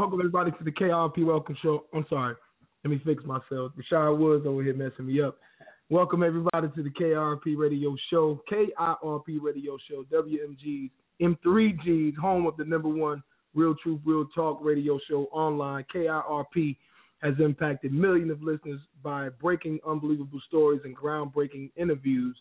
[0.00, 1.84] Welcome everybody to the KRP Welcome Show.
[1.92, 2.34] I'm sorry.
[2.82, 3.72] Let me fix myself.
[3.76, 5.36] Rashad Woods over here messing me up.
[5.90, 8.40] Welcome everybody to the KRP Radio Show.
[8.50, 10.06] KIRP Radio Show.
[10.10, 13.22] WMG's M3G's home of the number one
[13.54, 15.84] Real Truth, Real Talk radio show online.
[15.94, 16.78] KIRP
[17.22, 22.38] has impacted millions of listeners by breaking unbelievable stories and groundbreaking interviews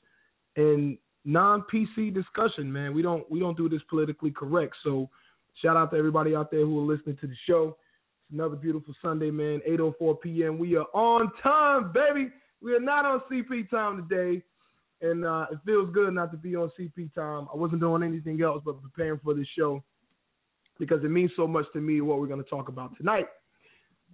[0.55, 2.71] and non-PC discussion.
[2.71, 4.75] Man, we don't we don't do this politically correct.
[4.81, 5.09] So
[5.61, 7.77] shout out to everybody out there who are listening to the show.
[8.25, 9.61] It's another beautiful Sunday, man.
[9.67, 10.57] 8:04 p.m.
[10.57, 12.31] We are on time, baby.
[12.61, 14.43] We are not on CP time today,
[15.01, 17.47] and uh, it feels good not to be on CP time.
[17.53, 19.83] I wasn't doing anything else but preparing for this show
[20.79, 23.27] because it means so much to me what we're going to talk about tonight.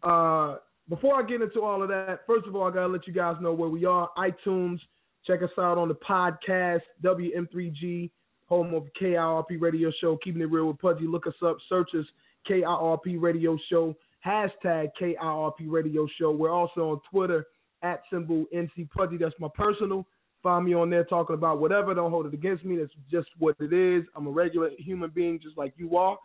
[0.04, 0.58] Uh,
[0.90, 3.36] before I get into all of that, first of all, I gotta let you guys
[3.42, 4.10] know where we are.
[4.18, 4.80] iTunes,
[5.26, 8.12] check us out on the podcast, WM3G,
[8.48, 11.06] home of KIRP Radio Show, keeping it real with Pudgy.
[11.08, 12.06] Look us up, search us
[12.50, 13.96] KIRP Radio Show,
[14.26, 16.32] hashtag KIRP Radio Show.
[16.32, 17.48] We're also on Twitter
[17.82, 19.18] at symbol NC Pudgy.
[19.18, 20.06] That's my personal.
[20.44, 21.94] Find me on there talking about whatever.
[21.96, 22.78] Don't hold it against me.
[22.78, 24.04] That's just what it is.
[24.16, 26.18] I'm a regular human being just like you are.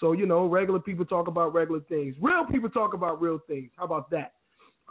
[0.00, 2.14] So, you know, regular people talk about regular things.
[2.20, 3.70] Real people talk about real things.
[3.76, 4.34] How about that?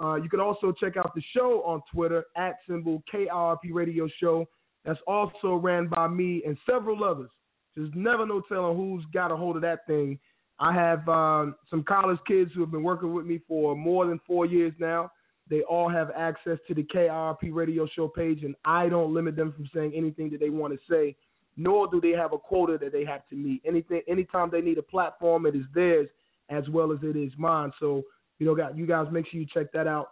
[0.01, 4.45] Uh, you can also check out the show on Twitter at symbol KRP Radio Show.
[4.85, 7.29] That's also ran by me and several others.
[7.75, 10.19] There's never no telling who's got a hold of that thing.
[10.59, 14.19] I have uh, some college kids who have been working with me for more than
[14.25, 15.11] four years now.
[15.49, 19.53] They all have access to the KRP Radio Show page, and I don't limit them
[19.53, 21.15] from saying anything that they want to say
[21.57, 23.61] nor do they have a quota that they have to meet.
[23.65, 26.07] Anything, anytime they need a platform, it is theirs
[26.49, 27.71] as well as it is mine.
[27.79, 28.03] So
[28.39, 30.09] you know, you guys make sure you check that out.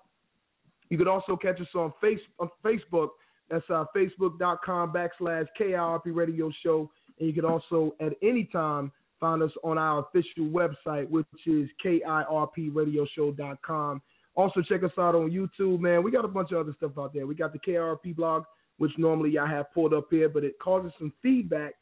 [0.90, 3.10] You could also catch us on face on Facebook.
[3.54, 6.90] That's uh, facebook.com backslash KIRP Radio Show.
[7.20, 11.70] And you can also at any time find us on our official website, which is
[11.86, 14.02] KIRPRadioshow.com.
[14.36, 16.02] Also check us out on YouTube, man.
[16.02, 17.28] We got a bunch of other stuff out there.
[17.28, 18.46] We got the KIRP blog
[18.78, 21.74] which normally I have pulled up here, but it causes some feedback.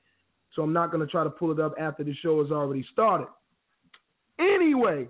[0.55, 2.85] So I'm not going to try to pull it up after the show has already
[2.91, 3.27] started.
[4.39, 5.07] Anyway,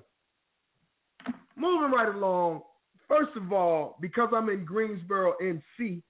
[1.56, 2.62] moving right along.
[3.08, 6.02] First of all, because I'm in Greensboro, NC,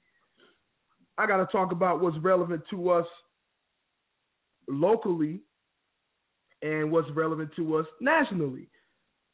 [1.17, 3.07] I got to talk about what's relevant to us
[4.67, 5.41] locally
[6.61, 8.67] and what's relevant to us nationally.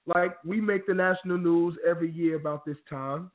[0.05, 3.31] Like we make the national news every year about this time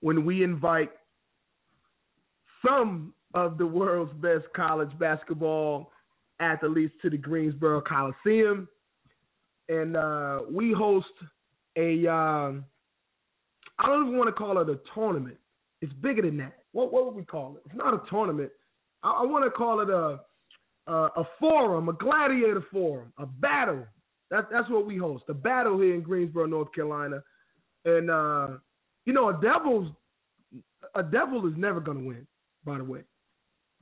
[0.00, 0.90] when we invite
[2.66, 5.92] some of the world's best college basketball
[6.40, 8.66] athletes to the Greensboro Coliseum.
[9.68, 11.06] And uh, we host
[11.76, 12.64] a, um,
[13.78, 15.36] I don't even want to call it a tournament.
[15.80, 16.58] It's bigger than that.
[16.72, 17.62] What, what would we call it?
[17.66, 18.50] It's not a tournament.
[19.02, 20.20] I, I want to call it a,
[20.90, 23.86] a, a forum, a gladiator forum, a battle.
[24.30, 27.22] That, that's what we host, a battle here in Greensboro, North Carolina.
[27.84, 28.48] And, uh,
[29.06, 29.88] you know, a devil's
[30.94, 32.26] a devil is never to win
[32.64, 33.00] by the way,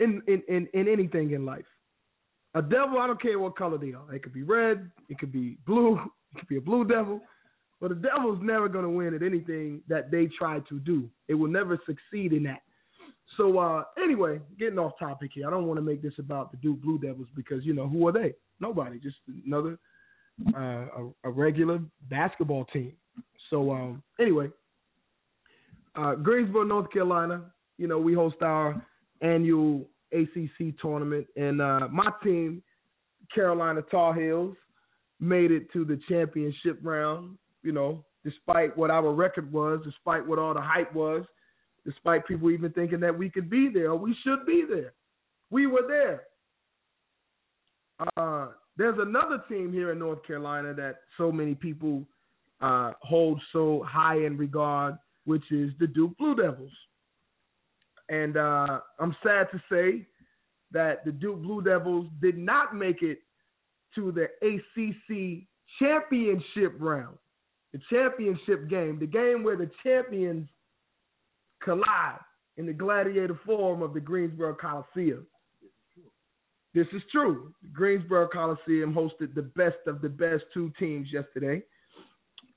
[0.00, 1.65] in, in, in, in anything in life.
[2.55, 4.15] A devil, I don't care what color they are.
[4.15, 5.95] It could be red, it could be blue,
[6.35, 7.21] it could be a blue devil.
[7.81, 11.09] But the devil's never going to win at anything that they try to do.
[11.29, 12.63] It will never succeed in that.
[13.37, 15.47] So uh, anyway, getting off topic here.
[15.47, 18.07] I don't want to make this about the Duke Blue Devils because you know who
[18.09, 18.35] are they?
[18.59, 18.99] Nobody.
[18.99, 19.17] Just
[19.47, 19.79] another
[20.57, 21.81] uh, a, a, regular
[22.11, 22.93] basketball team.
[23.51, 24.49] So um, anyway,
[25.95, 27.43] uh, Greensboro, North Carolina
[27.79, 28.85] you know, we host our
[29.23, 32.63] annual ACC tournament, and uh, my team,
[33.35, 34.57] Carolina Tar Heels,
[35.21, 37.39] made it to the championship round.
[37.63, 41.25] You know, despite what our record was, despite what all the hype was,
[41.85, 44.93] despite people even thinking that we could be there or we should be there,
[45.51, 46.23] we were there.
[48.17, 52.05] Uh, there's another team here in North Carolina that so many people
[52.61, 54.95] uh, hold so high in regard,
[55.25, 56.73] which is the Duke Blue Devils.
[58.09, 60.07] And uh, I'm sad to say
[60.73, 63.19] that the Duke Blue Devils did not make it
[63.95, 65.47] to the ACC
[65.79, 67.19] championship round,
[67.73, 70.49] the championship game, the game where the champions
[71.62, 72.19] collide
[72.56, 75.26] in the gladiator forum of the Greensboro Coliseum.
[76.75, 77.52] This is true.
[77.62, 81.62] The Greensboro Coliseum hosted the best of the best two teams yesterday.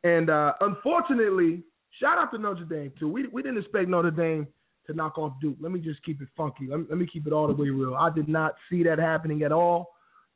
[0.04, 1.64] And uh, unfortunately,
[2.00, 3.08] shout out to Notre Dame, too.
[3.08, 4.48] We, we didn't expect Notre Dame–
[4.88, 5.58] to knock off Duke.
[5.60, 6.68] Let me just keep it funky.
[6.68, 7.96] Let me, let me keep it all the way real.
[7.96, 9.90] I did not see that happening at all.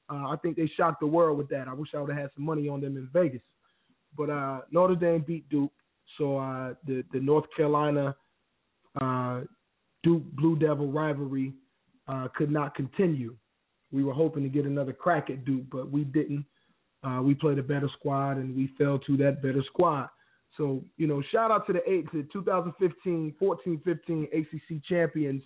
[0.10, 1.68] Uh, I think they shocked the world with that.
[1.68, 3.42] I wish I would have had some money on them in Vegas.
[4.18, 5.72] But uh, Notre Dame beat Duke,
[6.18, 8.16] so uh, the the North Carolina
[9.00, 9.42] uh,
[10.04, 11.54] Duke Blue Devil rivalry
[12.08, 13.36] uh, could not continue.
[13.92, 16.46] We were hoping to get another crack at Duke, but we didn't.
[17.04, 20.10] Uh, we played a better squad and we fell to that better squad.
[20.58, 25.44] So, you know, shout out to the eight to 2015, 14, 15 ACC champions,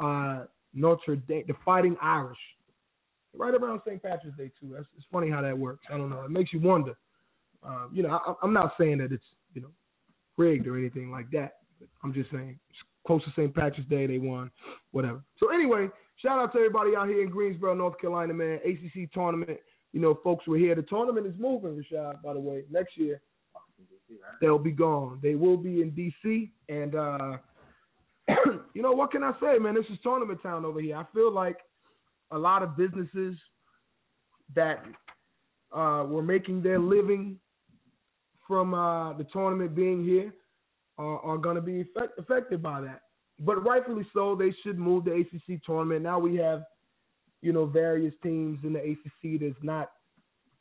[0.00, 0.44] uh,
[0.74, 2.38] Notre Dame, the Fighting Irish.
[3.34, 4.02] Right around St.
[4.02, 4.76] Patrick's Day too.
[4.78, 5.84] It's funny how that works.
[5.90, 6.22] I don't know.
[6.22, 6.94] It makes you wonder.
[7.66, 9.70] Uh, you know, I, I'm not saying that it's you know
[10.36, 11.54] rigged or anything like that.
[12.04, 13.54] I'm just saying it's close to St.
[13.54, 14.50] Patrick's Day, they won,
[14.92, 15.22] whatever.
[15.38, 18.60] So anyway, shout out to everybody out here in Greensboro, North Carolina, man.
[18.64, 19.58] ACC tournament.
[19.92, 20.74] You know, folks were here.
[20.74, 22.22] The tournament is moving, Rashad.
[22.22, 23.20] By the way, next year
[24.40, 25.18] they'll be gone.
[25.22, 27.36] They will be in DC, and uh,
[28.74, 29.74] you know what can I say, man?
[29.74, 30.96] This is tournament town over here.
[30.96, 31.58] I feel like
[32.30, 33.36] a lot of businesses
[34.54, 34.84] that
[35.72, 37.38] uh, were making their living
[38.46, 40.32] from uh, the tournament being here
[40.98, 43.02] are, are going to be effect- affected by that.
[43.38, 46.02] But rightfully so, they should move the ACC tournament.
[46.02, 46.64] Now we have,
[47.40, 49.90] you know, various teams in the ACC that's not,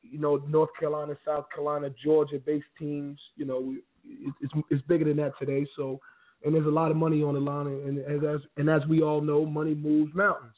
[0.02, 3.20] you know, North Carolina, South Carolina, Georgia-based teams.
[3.36, 3.82] You know, we,
[4.42, 5.68] it's it's bigger than that today.
[5.76, 6.00] So,
[6.44, 9.02] and there's a lot of money on the line, and, and as and as we
[9.02, 10.56] all know, money moves mountains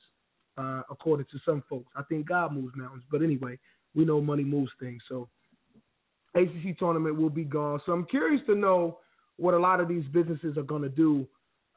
[0.57, 1.91] uh, according to some folks.
[1.95, 3.57] I think God moves mountains, but anyway,
[3.95, 5.01] we know money moves things.
[5.09, 5.27] So
[6.35, 7.79] ACC tournament will be gone.
[7.85, 8.99] So I'm curious to know
[9.37, 11.27] what a lot of these businesses are going to do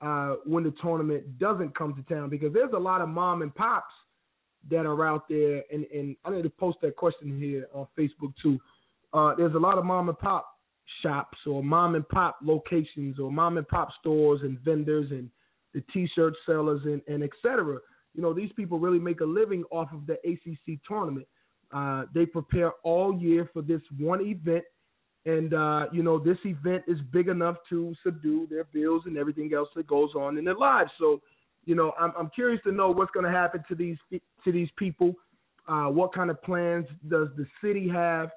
[0.00, 3.54] uh, when the tournament doesn't come to town, because there's a lot of mom and
[3.54, 3.94] pops
[4.70, 8.32] that are out there, and, and I need to post that question here on Facebook
[8.42, 8.58] too.
[9.12, 10.46] Uh, there's a lot of mom and pop
[11.02, 15.30] shops or mom and pop locations or mom and pop stores and vendors and
[15.72, 17.78] the t-shirt sellers and, and et cetera
[18.16, 21.26] you know, these people really make a living off of the ACC tournament.
[21.72, 24.64] Uh, they prepare all year for this one event,
[25.24, 29.52] and uh, you know, this event is big enough to subdue their bills and everything
[29.54, 30.90] else that goes on in their lives.
[30.98, 31.20] So,
[31.64, 34.68] you know, I'm, I'm curious to know what's going to happen to these to these
[34.76, 35.14] people.
[35.66, 38.30] Uh, what kind of plans does the city have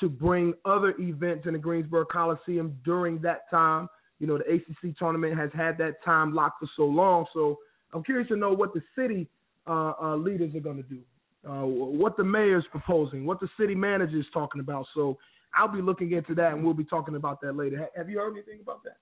[0.00, 3.88] to bring other events in the Greensboro Coliseum during that time?
[4.18, 7.58] You know, the ACC tournament has had that time locked for so long, so
[7.94, 9.28] I'm curious to know what the city
[9.66, 11.00] uh, uh, leaders are going to do,
[11.48, 14.86] uh, what the mayor is proposing, what the city manager is talking about.
[14.94, 15.18] So
[15.54, 17.88] I'll be looking into that, and we'll be talking about that later.
[17.96, 18.96] Have you heard anything about that?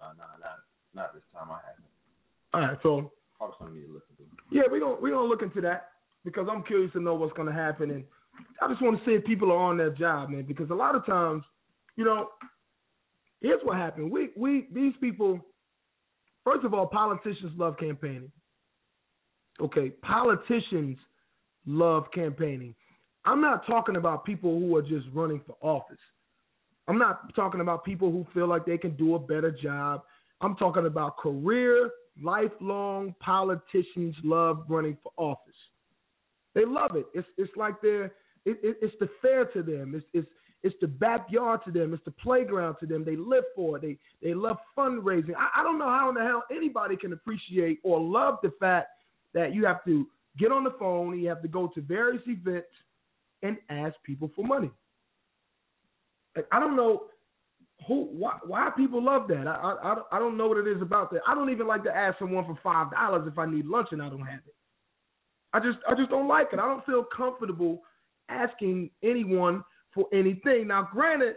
[0.00, 0.58] No, no, not
[0.94, 1.50] not this time.
[1.50, 1.84] I haven't.
[2.54, 4.24] All right, so probably something to look into.
[4.50, 5.90] Yeah, we don't we don't look into that
[6.24, 8.04] because I'm curious to know what's going to happen, and
[8.60, 10.44] I just want to see if people are on their job, man.
[10.44, 11.42] Because a lot of times,
[11.96, 12.28] you know,
[13.40, 14.10] here's what happened.
[14.10, 15.44] We we these people
[16.48, 18.32] First of all, politicians love campaigning.
[19.60, 20.96] Okay, politicians
[21.68, 22.74] love campaigning.
[23.24, 25.98] I'm not talking about people who are just running for office.
[26.88, 30.02] I'm not talking about people who feel like they can do a better job.
[30.40, 35.52] I'm talking about career, lifelong politicians love running for office.
[36.54, 37.06] They love it.
[37.12, 38.06] It's it's like they're
[38.46, 39.94] it, it, it's the fair to them.
[39.94, 40.28] It's it's
[40.62, 41.92] it's the backyard to them.
[41.92, 43.04] It's the playground to them.
[43.04, 43.82] They live for it.
[43.82, 45.34] They they love fundraising.
[45.36, 48.88] I, I don't know how in the hell anybody can appreciate or love the fact
[49.34, 50.06] that you have to
[50.38, 52.68] get on the phone, you have to go to various events
[53.42, 54.70] and ask people for money.
[56.36, 57.04] Like, I don't know
[57.86, 59.46] who why, why people love that.
[59.46, 61.20] I, I I don't know what it is about that.
[61.26, 64.02] I don't even like to ask someone for five dollars if I need lunch and
[64.02, 64.54] I don't have it.
[65.52, 66.58] I just I just don't like it.
[66.58, 67.82] I don't feel comfortable
[68.28, 69.64] asking anyone
[69.94, 70.68] for anything.
[70.68, 71.36] Now, granted,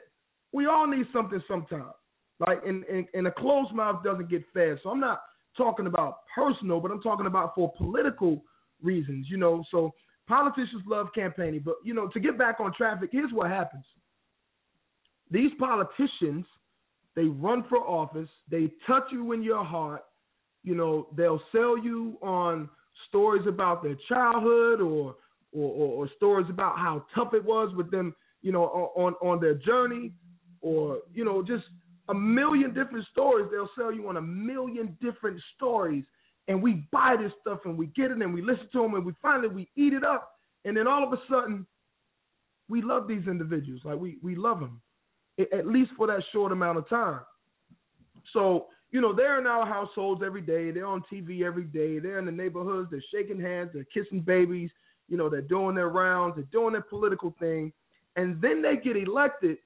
[0.52, 1.94] we all need something sometimes.
[2.40, 4.80] Like, and, and, and a closed mouth doesn't get fed.
[4.84, 5.22] So I'm not
[5.56, 8.44] talking about personal, but I'm talking about for political
[8.82, 9.64] reasons, you know.
[9.72, 9.92] So
[10.28, 13.84] politicians love campaigning, but you know, to get back on traffic, here's what happens.
[15.30, 16.46] These politicians,
[17.16, 20.04] they run for office, they touch you in your heart,
[20.64, 22.70] you know, they'll sell you on
[23.08, 25.16] stories about their childhood or
[25.54, 28.64] or, or, or stories about how tough it was with them you know,
[28.96, 30.12] on on their journey,
[30.62, 31.64] or you know, just
[32.10, 33.48] a million different stories.
[33.52, 36.04] They'll sell you on a million different stories,
[36.48, 39.06] and we buy this stuff and we get it and we listen to them and
[39.06, 40.32] we finally we eat it up,
[40.66, 41.66] and then all of a sudden,
[42.70, 43.82] we love these individuals.
[43.84, 44.82] Like we we love them,
[45.40, 47.22] at least for that short amount of time.
[48.34, 50.72] So you know, they're in our households every day.
[50.72, 52.00] They're on TV every day.
[52.00, 52.90] They're in the neighborhoods.
[52.92, 53.70] They're shaking hands.
[53.74, 54.70] They're kissing babies.
[55.08, 56.36] You know, they're doing their rounds.
[56.36, 57.72] They're doing their political thing
[58.16, 59.58] and then they get elected,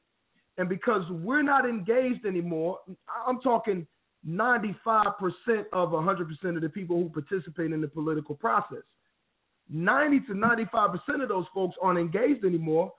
[0.58, 2.80] and because we're not engaged anymore,
[3.28, 3.88] I'm talking
[4.28, 5.14] 95%
[5.72, 8.84] of 100% of the people who participate in the political process.
[9.70, 12.94] 90 to 95% of those folks aren't engaged anymore.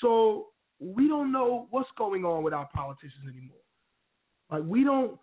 [0.00, 3.56] So we don't know what's going on with our politicians anymore.
[4.50, 5.18] Like we don't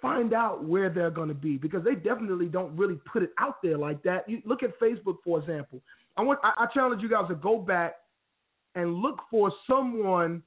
[0.00, 3.62] find out where they're going to be because they definitely don't really put it out
[3.62, 4.28] there like that.
[4.28, 5.82] You look at Facebook, for example.
[6.16, 7.96] I want I, I challenge you guys to go back
[8.74, 10.42] and look for someone,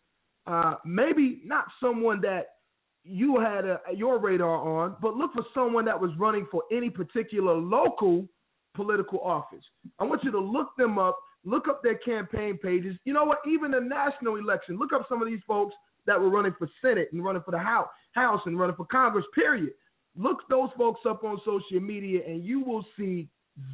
[0.47, 2.58] uh, maybe not someone that
[3.03, 6.89] you had a, your radar on, but look for someone that was running for any
[6.89, 8.27] particular local
[8.75, 9.63] political office.
[9.99, 12.95] I want you to look them up, look up their campaign pages.
[13.05, 13.39] You know what?
[13.47, 15.73] Even the national election, look up some of these folks
[16.05, 19.25] that were running for Senate and running for the House, House and running for Congress.
[19.33, 19.71] Period.
[20.17, 23.29] Look those folks up on social media, and you will see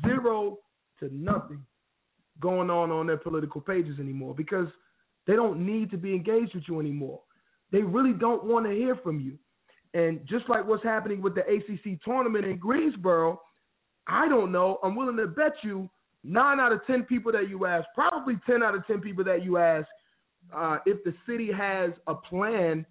[0.05, 0.59] zero
[0.99, 1.63] to nothing
[2.39, 4.67] going on on their political pages anymore because
[5.27, 7.21] they don't need to be engaged with you anymore.
[7.71, 9.37] They really don't want to hear from you.
[9.93, 13.41] And just like what's happening with the ACC tournament in Greensboro,
[14.07, 14.77] I don't know.
[14.83, 15.89] I'm willing to bet you
[16.23, 19.43] nine out of 10 people that you ask, probably 10 out of 10 people that
[19.43, 19.87] you ask,
[20.53, 22.85] uh, if the city has a plan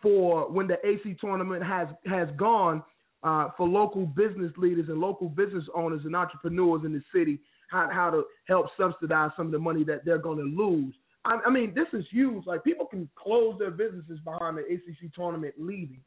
[0.00, 2.82] for when the AC tournament has has gone
[3.22, 7.38] uh, for local business leaders and local business owners and entrepreneurs in the city,
[7.70, 10.94] how, how to help subsidize some of the money that they're going to lose.
[11.24, 12.46] I, I mean, this is huge.
[12.46, 16.00] Like people can close their businesses behind the ACC tournament leaving.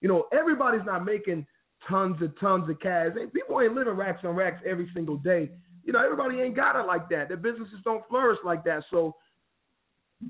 [0.00, 1.46] You know, everybody's not making
[1.88, 3.10] tons and tons of cash.
[3.18, 5.50] and People ain't living racks on racks every single day.
[5.84, 7.28] You know, everybody ain't got it like that.
[7.28, 8.82] Their businesses don't flourish like that.
[8.90, 9.14] So,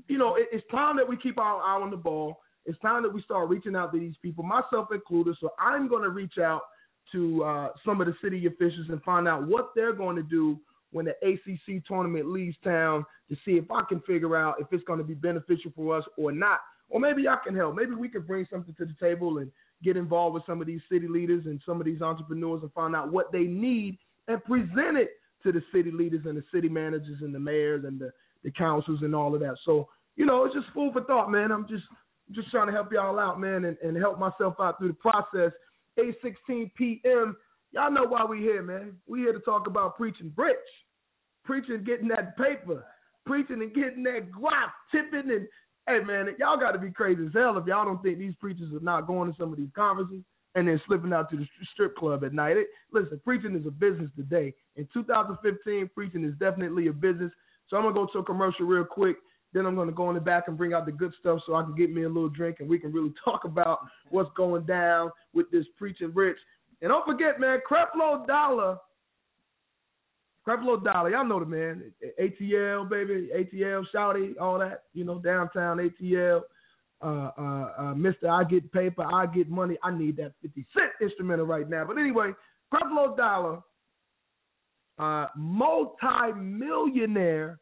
[0.07, 2.41] you know, it, it's time that we keep our eye on the ball.
[2.65, 5.35] It's time that we start reaching out to these people, myself included.
[5.39, 6.61] So I'm going to reach out
[7.13, 10.59] to uh, some of the city officials and find out what they're going to do
[10.97, 14.83] when the ACC tournament leaves town to see if I can figure out if it's
[14.85, 16.59] going to be beneficial for us or not.
[16.89, 17.75] Or maybe I can help.
[17.75, 19.51] Maybe we can bring something to the table and
[19.83, 22.95] get involved with some of these city leaders and some of these entrepreneurs and find
[22.95, 25.11] out what they need and present it
[25.43, 28.11] to the city leaders and the city managers and the mayors and the,
[28.43, 29.55] the councils and all of that.
[29.65, 31.51] So, you know, it's just food for thought, man.
[31.51, 31.83] I'm just
[32.31, 35.51] just trying to help y'all out, man, and, and help myself out through the process.
[35.97, 37.37] 8:16 p.m.
[37.71, 38.93] Y'all know why we here, man.
[39.07, 40.59] We here to talk about preaching bricks,
[41.47, 42.85] preaching getting that paper,
[43.25, 45.47] preaching and getting that guap, tipping and
[45.87, 48.73] Hey man, y'all got to be crazy as hell if y'all don't think these preachers
[48.73, 50.21] are not going to some of these conferences
[50.53, 52.57] and then slipping out to the strip club at night.
[52.57, 54.53] It, listen, preaching is a business today.
[54.75, 57.31] In 2015, preaching is definitely a business.
[57.69, 59.15] So I'm gonna go to a commercial real quick.
[59.53, 61.63] Then I'm gonna go in the back and bring out the good stuff so I
[61.63, 65.11] can get me a little drink and we can really talk about what's going down
[65.33, 66.37] with this preaching rich.
[66.81, 68.77] And don't forget, man, Creflo Dollar
[70.47, 71.91] Creflo Dollar, y'all know the man.
[72.19, 76.43] ATL, baby, ATL, Shouty, all that, you know, downtown ATL.
[77.03, 78.29] Uh, uh, uh, Mr.
[78.29, 79.77] I get paper, I get money.
[79.83, 81.85] I need that 50 cent instrumental right now.
[81.85, 82.31] But anyway,
[82.73, 83.61] Creflo Dollar,
[84.97, 87.59] uh, multi-millionaire.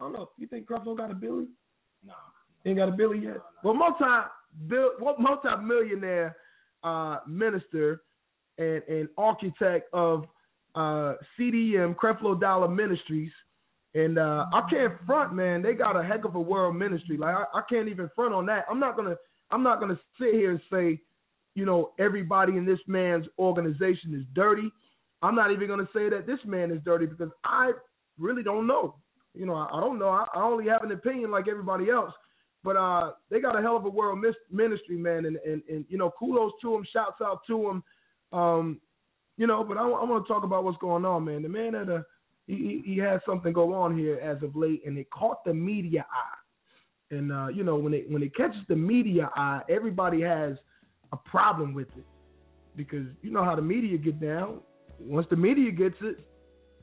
[0.00, 0.30] I don't know.
[0.36, 1.46] You think Creflo got a billy?
[2.04, 2.14] No.
[2.66, 3.38] Ain't got a billy yet.
[3.62, 4.04] Well, multi,
[4.66, 6.36] bill, multi-millionaire
[6.82, 8.02] uh, minister
[8.58, 10.26] and, and architect of
[10.74, 13.32] uh, CDM Creflo Dollar Ministries,
[13.94, 15.62] and uh, I can't front, man.
[15.62, 17.16] They got a heck of a world ministry.
[17.16, 18.64] Like I, I can't even front on that.
[18.70, 19.16] I'm not gonna
[19.50, 21.00] I'm not gonna sit here and say,
[21.54, 24.70] you know, everybody in this man's organization is dirty.
[25.22, 27.72] I'm not even gonna say that this man is dirty because I
[28.18, 28.96] really don't know.
[29.34, 30.08] You know, I, I don't know.
[30.08, 32.12] I, I only have an opinion like everybody else.
[32.62, 35.96] But uh, they got a hell of a world ministry, man, and, and and you
[35.96, 37.62] know, kudos to them, shouts out to
[38.32, 38.38] them.
[38.38, 38.80] Um,
[39.36, 41.42] you know, but I, I want to talk about what's going on, man.
[41.42, 42.04] The man had a
[42.46, 46.06] he he has something go on here as of late, and it caught the media
[46.10, 47.16] eye.
[47.16, 50.56] And uh, you know, when it when it catches the media eye, everybody has
[51.12, 52.04] a problem with it
[52.76, 54.60] because you know how the media get down.
[54.98, 56.18] Once the media gets it,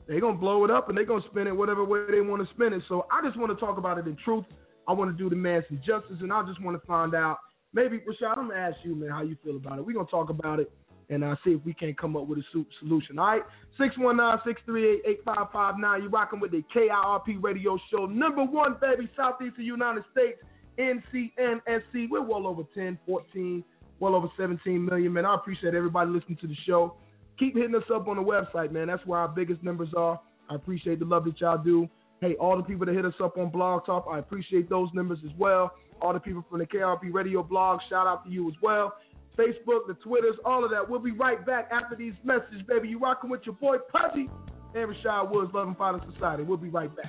[0.06, 2.54] they're gonna blow it up and they're gonna spin it whatever way they want to
[2.54, 2.82] spin it.
[2.88, 4.44] So I just want to talk about it in truth.
[4.86, 7.38] I want to do the man some justice, and I just want to find out.
[7.74, 9.84] Maybe Rashad, I'm gonna ask you, man, how you feel about it.
[9.84, 10.72] We're gonna talk about it
[11.10, 13.18] and uh, see if we can't come up with a solution.
[13.18, 13.42] All right,
[13.80, 16.00] 619-638-8559.
[16.00, 20.38] You're rocking with the KIRP radio show, number one, baby, Southeastern United States,
[20.78, 22.08] NCNSC.
[22.10, 23.64] We're well over 10, 14,
[24.00, 25.24] well over 17 million, man.
[25.24, 26.94] I appreciate everybody listening to the show.
[27.38, 28.88] Keep hitting us up on the website, man.
[28.88, 30.20] That's where our biggest numbers are.
[30.50, 31.88] I appreciate the love that y'all do.
[32.20, 35.18] Hey, all the people that hit us up on Blog Talk, I appreciate those numbers
[35.24, 35.72] as well.
[36.00, 38.94] All the people from the KIRP radio blog, shout out to you as well.
[39.38, 40.88] Facebook, the Twitters, all of that.
[40.88, 42.88] We'll be right back after these messages, baby.
[42.88, 44.28] You rocking with your boy Pudgy
[44.74, 46.42] and Rashad Woods, Love and Father Society.
[46.42, 47.08] We'll be right back.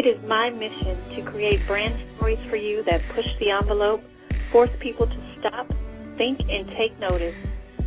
[0.00, 4.00] It is my mission to create brand stories for you that push the envelope,
[4.50, 5.68] force people to stop,
[6.16, 7.36] think, and take notice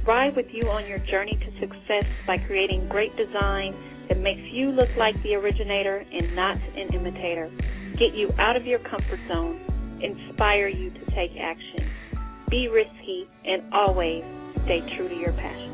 [0.06, 3.73] ride with you on your journey to success by creating great design
[4.10, 7.49] that makes you look like the originator and not an imitator.
[7.97, 9.58] Get you out of your comfort zone,
[10.04, 11.89] inspire you to take action.
[12.49, 14.23] Be risky and always
[14.65, 15.72] stay true to your passion.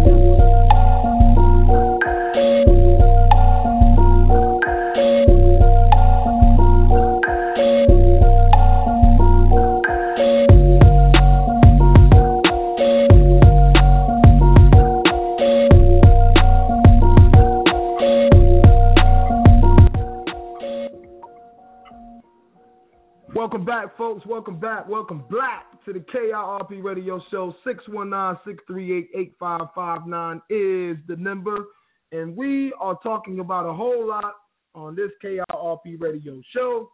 [23.51, 24.25] Welcome back, folks.
[24.27, 24.89] Welcome back.
[24.89, 27.53] Welcome back to the KIRP Radio Show.
[27.67, 31.65] 619-638-8559 is the number.
[32.13, 34.35] And we are talking about a whole lot
[34.77, 36.93] on this KIRP Radio Show.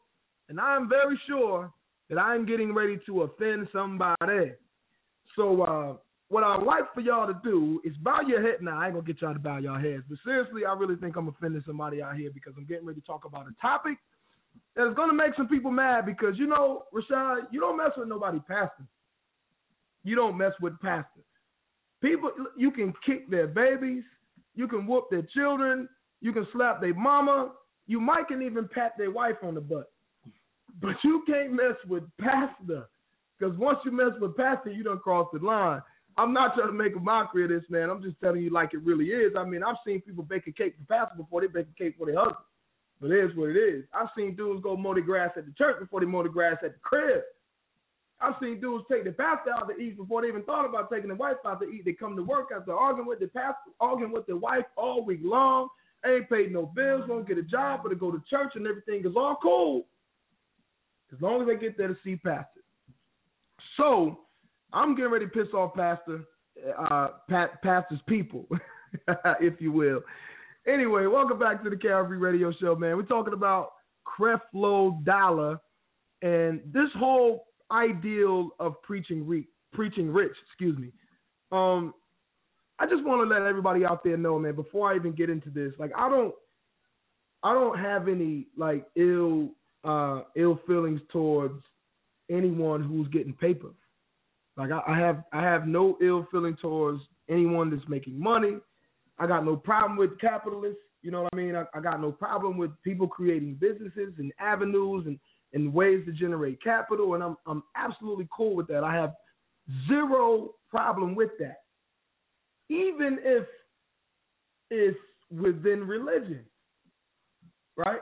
[0.49, 1.71] And I'm very sure
[2.09, 4.55] that I'm getting ready to offend somebody.
[5.37, 5.97] So uh,
[6.29, 8.63] what I'd like for y'all to do is bow your head.
[8.63, 10.05] Now, I ain't going to get y'all to bow your heads.
[10.09, 13.07] But seriously, I really think I'm offending somebody out here because I'm getting ready to
[13.07, 13.99] talk about a topic–
[14.75, 17.91] that is going to make some people mad because you know, Rashad, you don't mess
[17.97, 18.85] with nobody pastor.
[20.05, 21.25] You don't mess with pastors.
[22.03, 24.05] People, you can kick their babies,
[24.55, 25.89] you can whoop their children,
[26.21, 27.53] you can slap their mama,
[27.87, 29.91] you might can even pat their wife on the butt,
[30.81, 32.89] but you can't mess with pastor
[33.39, 35.81] because once you mess with pastor, you don't cross the line.
[36.19, 37.91] I'm not trying to make a mockery of this, man.
[37.91, 39.33] I'm just telling you like it really is.
[39.37, 41.95] I mean, I've seen people bake a cake for pastor before they bake a cake
[41.99, 42.45] for their husband.
[43.01, 43.85] But it is what it is.
[43.93, 46.57] I've seen dudes go mow the grass at the church before they mow the grass
[46.65, 47.23] at the crib.
[48.21, 51.09] I've seen dudes take the pastor out to eat before they even thought about taking
[51.09, 51.85] the wife out to eat.
[51.85, 55.21] They come to work after arguing with the pastor, arguing with the wife all week
[55.23, 55.69] long.
[56.07, 59.01] Ain't paid no bills, won't get a job, but to go to church and everything
[59.05, 59.87] is all cool.
[61.13, 62.61] As long as they get there to see pastor.
[63.77, 64.21] So
[64.73, 66.25] I'm getting ready to piss off pastor,
[66.91, 68.47] uh, pastor's people,
[69.41, 70.01] if you will.
[70.67, 72.97] Anyway, welcome back to the KRP Radio Show, man.
[72.97, 73.71] We're talking about
[74.05, 75.61] Creflo Dollar
[76.23, 80.91] and this whole ideal of preaching re- preaching rich, excuse me.
[81.53, 81.95] Um,
[82.81, 85.51] I just want to let everybody out there know, man, before I even get into
[85.51, 86.35] this, like I don't
[87.45, 89.51] I don't have any like ill
[89.85, 91.63] uh ill feelings towards
[92.29, 93.69] anyone who's getting paper.
[94.57, 98.57] Like I, I have I have no ill feeling towards anyone that's making money.
[99.19, 100.81] I got no problem with capitalists.
[101.03, 101.55] You know what I mean?
[101.55, 105.19] I, I got no problem with people creating businesses and avenues and
[105.53, 108.85] and ways to generate capital, and I'm I'm absolutely cool with that.
[108.85, 109.15] I have
[109.89, 111.63] zero problem with that,
[112.69, 113.47] even if
[114.71, 114.99] it's
[115.31, 116.45] within religion,
[117.77, 118.01] right?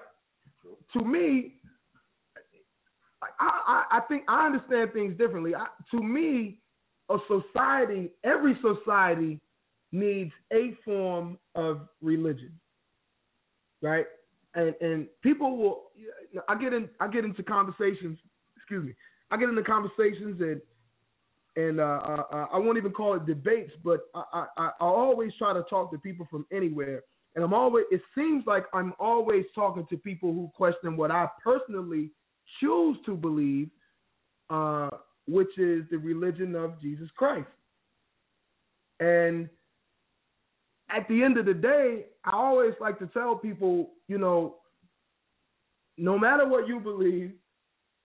[0.95, 1.57] To me,
[3.23, 5.55] I, I, I think I understand things differently.
[5.55, 6.59] I, to me,
[7.11, 9.41] a society, every society
[9.95, 12.53] needs a form of religion,
[13.81, 14.07] right?
[14.55, 15.83] and and people will
[16.49, 18.19] I get in I get into conversations
[18.57, 18.95] excuse me
[19.31, 20.61] I get into conversations and
[21.57, 25.33] and uh, uh, uh, I won't even call it debates but I, I I always
[25.39, 27.03] try to talk to people from anywhere
[27.35, 31.29] and I'm always it seems like I'm always talking to people who question what I
[31.43, 32.11] personally
[32.61, 33.71] choose to believe
[34.51, 34.91] uh,
[35.27, 37.49] which is the religion of Jesus Christ
[39.01, 39.49] and
[40.95, 44.57] at the end of the day, I always like to tell people, you know,
[45.97, 47.33] no matter what you believe,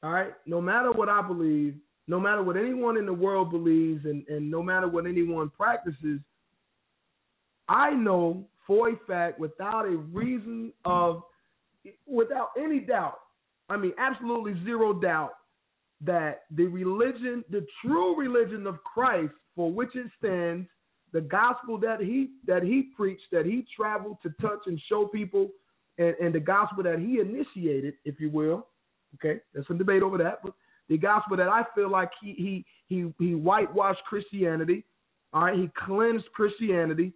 [0.02, 1.76] all right, no matter what I believe,
[2.08, 6.20] no matter what anyone in the world believes, and, and no matter what anyone practices,
[7.68, 11.22] I know for a fact, without a reason of,
[12.08, 13.20] without any doubt,
[13.70, 15.34] I mean, absolutely zero doubt,
[16.02, 20.68] that the religion, the true religion of Christ, for which it stands,
[21.12, 25.50] the gospel that he that he preached, that he traveled to touch and show people,
[25.98, 28.68] and, and the gospel that he initiated, if you will.
[29.16, 30.54] Okay, there's some debate over that, but
[30.88, 34.84] the gospel that I feel like he he he he whitewashed Christianity.
[35.34, 37.14] All right, he cleansed Christianity,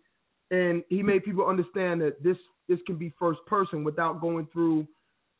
[0.51, 4.87] and he made people understand that this this can be first person without going through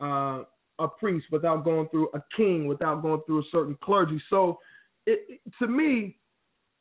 [0.02, 0.44] uh,
[0.80, 4.22] a priest, without going through a king, without going through a certain clergy.
[4.30, 4.60] So,
[5.06, 6.18] it, it, to me,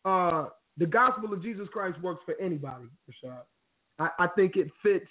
[0.04, 0.46] uh,
[0.78, 3.42] the gospel of Jesus Christ works for anybody, Rashad.
[3.98, 5.06] I, I think it fits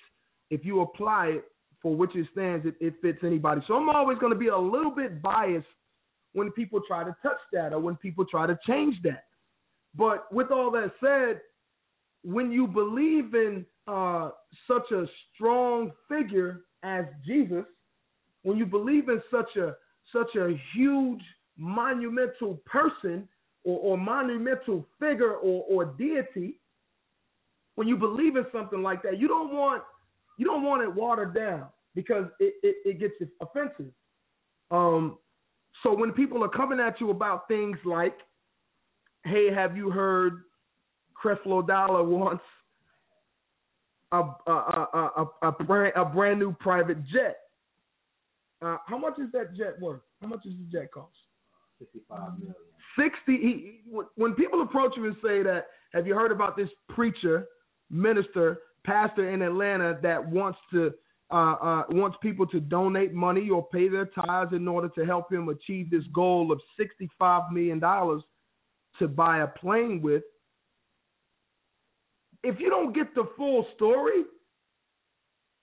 [0.50, 1.46] if you apply it
[1.82, 3.62] for which it stands, it, it fits anybody.
[3.68, 5.66] So I'm always going to be a little bit biased
[6.34, 9.26] when people try to touch that or when people try to change that.
[9.96, 11.42] But with all that said,
[12.24, 14.30] when you believe in uh,
[14.68, 17.66] such a strong figure as Jesus,
[18.44, 19.76] when you believe in such a
[20.14, 21.22] such a huge
[21.58, 23.28] monumental person
[23.64, 26.60] or, or monumental figure or, or deity,
[27.76, 29.84] when you believe in something like that, you don't want
[30.38, 33.92] you don't want it watered down because it, it, it gets offensive.
[34.72, 35.18] Um,
[35.84, 38.18] so when people are coming at you about things like,
[39.26, 40.44] "Hey, have you heard
[41.22, 42.44] Creflo Dollar wants
[44.12, 47.38] a a, a, a, a brand a brand new private jet"?
[48.62, 50.02] Uh, how much is that jet worth?
[50.22, 51.16] How much does the jet cost?
[51.80, 52.56] Fifty-five million.
[52.98, 53.82] 60 he,
[54.16, 57.48] when people approach him and say that have you heard about this preacher
[57.90, 60.92] minister pastor in atlanta that wants to
[61.32, 65.32] uh, uh, wants people to donate money or pay their tithes in order to help
[65.32, 70.24] him achieve this goal of $65 million to buy a plane with.
[72.44, 74.24] If you don't get the full story,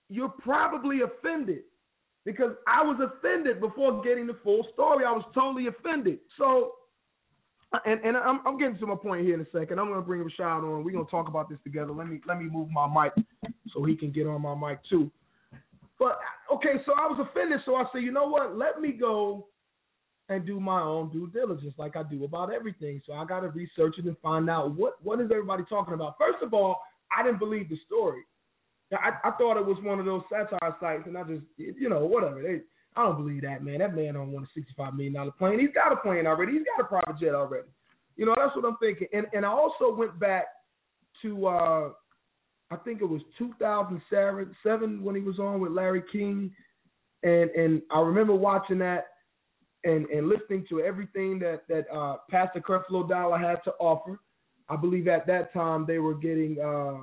[0.09, 1.59] you're probably offended
[2.25, 5.05] because I was offended before getting the full story.
[5.05, 6.19] I was totally offended.
[6.37, 6.71] So
[7.85, 9.79] and and I'm, I'm getting to my point here in a second.
[9.79, 10.83] I'm going to bring Rashad on.
[10.83, 11.91] We're going to talk about this together.
[11.91, 13.13] Let me let me move my mic
[13.73, 15.11] so he can get on my mic too.
[15.99, 16.17] But
[16.53, 18.57] okay, so I was offended, so I said, you know what?
[18.57, 19.47] Let me go
[20.29, 23.01] and do my own due diligence, like I do about everything.
[23.05, 26.17] So I got to research it and find out what what is everybody talking about.
[26.17, 26.79] First of all,
[27.15, 28.23] I didn't believe the story.
[28.91, 32.05] I, I thought it was one of those satire sites, and I just you know
[32.05, 32.61] whatever they
[32.99, 33.79] I don't believe that, man.
[33.79, 35.59] That man don't want a $65 million plane.
[35.59, 36.53] He's got a plane already.
[36.53, 37.67] He's got a private jet already.
[38.15, 39.07] You know, that's what I'm thinking.
[39.13, 40.45] And and I also went back
[41.21, 41.89] to uh
[42.71, 46.51] I think it was 2007 when he was on with Larry King,
[47.23, 49.07] and and I remember watching that
[49.85, 54.19] and and listening to everything that that uh, Pastor Creflo Dollar had to offer.
[54.67, 57.01] I believe at that time they were getting, uh,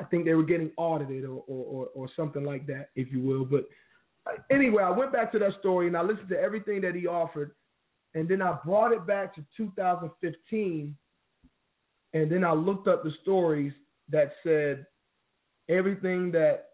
[0.00, 3.20] I think they were getting audited or, or, or, or something like that, if you
[3.20, 3.44] will.
[3.44, 3.68] But
[4.50, 7.52] anyway, I went back to that story and I listened to everything that he offered,
[8.14, 10.96] and then I brought it back to 2015,
[12.12, 13.72] and then I looked up the stories
[14.10, 14.86] that said
[15.68, 16.70] everything that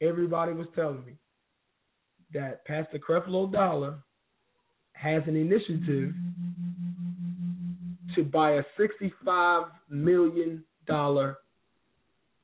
[0.00, 1.14] everybody was telling me
[2.34, 3.98] that Pastor Creflo Dollar
[4.92, 6.12] has an initiative
[8.14, 10.64] to buy a $65 million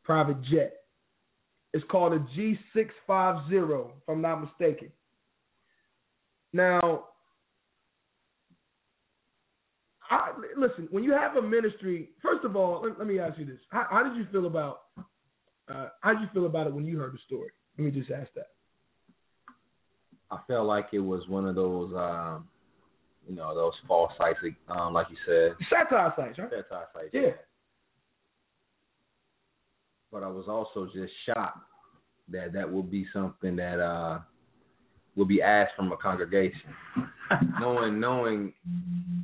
[0.05, 0.84] private jet.
[1.75, 4.93] It's called a G650, if I'm not mistaken.
[6.53, 7.07] Now,
[10.09, 13.45] I, listen, when you have a ministry, first of all, let, let me ask you
[13.45, 14.83] this: how, how, did you feel about
[15.69, 17.51] uh, how did you feel about it when you heard the story?
[17.77, 18.51] Let me just ask that.
[20.31, 22.47] I felt like it was one of those, um,
[23.29, 25.57] you know, those false sites, um, like you said.
[25.69, 26.51] Satire sites, right?
[26.51, 27.11] Satire sites.
[27.13, 27.31] Yeah.
[30.15, 31.59] But I was also just shocked
[32.29, 34.21] that that would be something that uh
[35.17, 36.73] would be asked from a congregation,
[37.61, 38.53] knowing knowing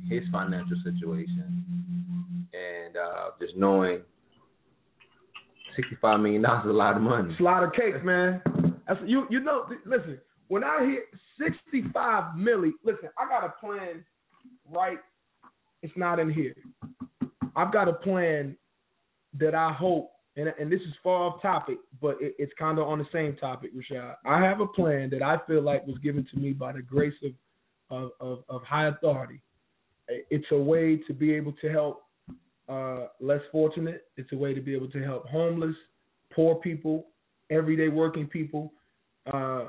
[0.09, 4.01] his financial situation, and uh just knowing
[5.77, 7.31] sixty five million dollars is a lot of money.
[7.31, 8.41] It's a lot of cake, man.
[8.85, 9.67] That's, you you know.
[9.85, 11.03] Listen, when I hear
[11.71, 14.03] 65 milli, listen, I got a plan
[14.69, 14.97] right.
[15.81, 16.53] It's not in here.
[17.55, 18.57] I've got a plan
[19.39, 22.87] that I hope, and, and this is far off topic, but it, it's kind of
[22.87, 24.15] on the same topic, Rashad.
[24.25, 27.13] I have a plan that I feel like was given to me by the grace
[27.23, 27.31] of,
[27.89, 29.41] of, of, of high authority.
[30.07, 32.03] It's a way to be able to help
[32.69, 34.05] uh, less fortunate.
[34.17, 35.75] It's a way to be able to help homeless,
[36.33, 37.07] poor people,
[37.49, 38.73] everyday working people,
[39.31, 39.65] uh,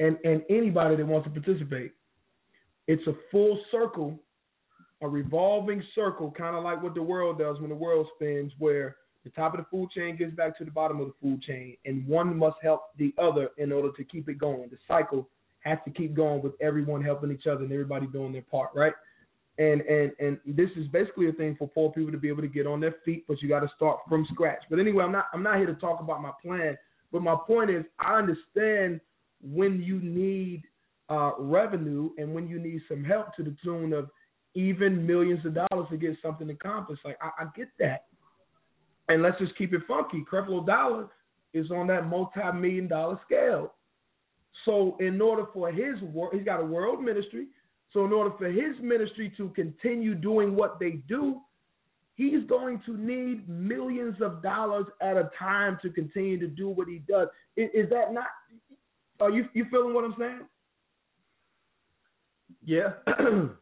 [0.00, 1.92] and and anybody that wants to participate.
[2.88, 4.18] It's a full circle,
[5.02, 8.96] a revolving circle, kind of like what the world does when the world spins, where
[9.24, 11.76] the top of the food chain gets back to the bottom of the food chain,
[11.84, 14.68] and one must help the other in order to keep it going.
[14.70, 15.28] The cycle
[15.60, 18.92] has to keep going with everyone helping each other and everybody doing their part, right?
[19.58, 22.48] And and and this is basically a thing for poor people to be able to
[22.48, 24.62] get on their feet, but you got to start from scratch.
[24.68, 26.76] But anyway, I'm not I'm not here to talk about my plan,
[27.12, 29.00] but my point is I understand
[29.42, 30.64] when you need
[31.08, 34.10] uh, revenue and when you need some help to the tune of
[34.54, 37.04] even millions of dollars to get something accomplished.
[37.04, 38.06] Like I, I get that,
[39.08, 40.24] and let's just keep it funky.
[40.30, 41.08] Creflo Dollar
[41.52, 43.72] is on that multi-million dollar scale.
[44.64, 47.46] So in order for his work, he's got a world ministry.
[47.92, 51.40] So in order for his ministry to continue doing what they do,
[52.16, 56.88] he's going to need millions of dollars at a time to continue to do what
[56.88, 57.28] he does.
[57.56, 58.26] Is, is that not?
[59.20, 60.40] Are you you feeling what I'm saying?
[62.64, 62.92] Yeah,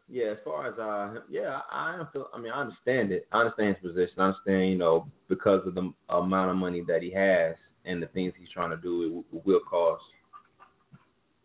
[0.09, 0.27] yeah.
[0.33, 2.29] As far as uh, yeah, I am feel.
[2.33, 3.27] I mean, I understand it.
[3.33, 4.15] I understand his position.
[4.19, 8.07] I understand, you know, because of the amount of money that he has and the
[8.09, 10.03] things he's trying to do, it, it will cost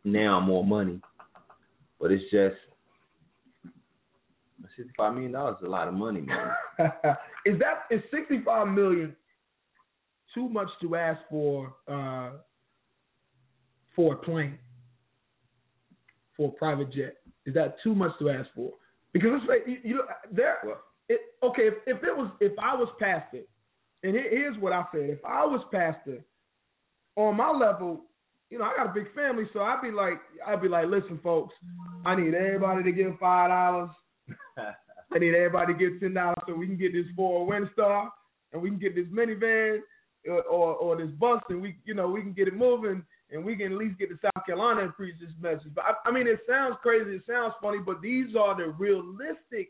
[0.03, 1.01] now more money.
[1.99, 2.55] But it's just
[4.75, 6.51] sixty-five million dollars is a lot of money, man.
[7.45, 9.15] is that is sixty-five million
[10.35, 11.73] too much to ask for?
[11.87, 12.31] Uh,
[13.97, 14.57] for a plane,
[16.37, 17.17] for a private jet?
[17.45, 18.71] Is that too much to ask for?
[19.13, 20.57] Because it's like you, know there.
[21.09, 23.41] It, okay, if, if it was if I was pastor,
[24.03, 26.23] and here's what I said: if I was pastor,
[27.15, 28.01] on my level,
[28.49, 31.19] you know, I got a big family, so I'd be like, I'd be like, listen,
[31.23, 31.53] folks,
[32.05, 33.89] I need everybody to give five dollars.
[35.13, 38.09] I need everybody to give ten dollars so we can get this Ford Windstar
[38.53, 39.79] and we can get this minivan
[40.27, 43.03] or, uh, or or this bus and we you know we can get it moving
[43.31, 45.73] and we can at least get to South Carolina and preach this message.
[45.75, 49.69] But I, I mean, it sounds crazy, it sounds funny, but these are the realistic,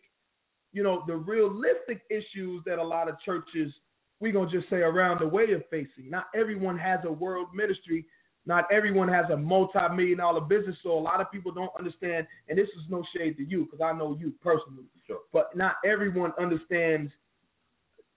[0.73, 3.73] you know, the realistic issues that a lot of churches,
[4.19, 6.09] we're gonna just say around the way are facing.
[6.09, 8.05] Not everyone has a world ministry.
[8.45, 12.25] Not everyone has a multi-million dollar business, so a lot of people don't understand.
[12.47, 14.85] And this is no shade to you, because I know you personally.
[15.05, 15.19] Sure.
[15.33, 17.11] But not everyone understands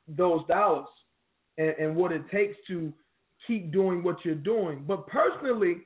[0.07, 0.87] those dollars
[1.59, 2.92] and, and what it takes to
[3.46, 4.85] keep doing what you're doing.
[4.87, 5.79] But personally,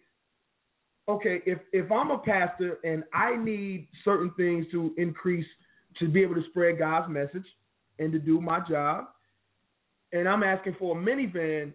[1.08, 5.46] okay, if if I'm a pastor and I need certain things to increase
[5.98, 7.46] to be able to spread God's message
[7.98, 9.06] and to do my job,
[10.12, 11.72] and I'm asking for a minivan,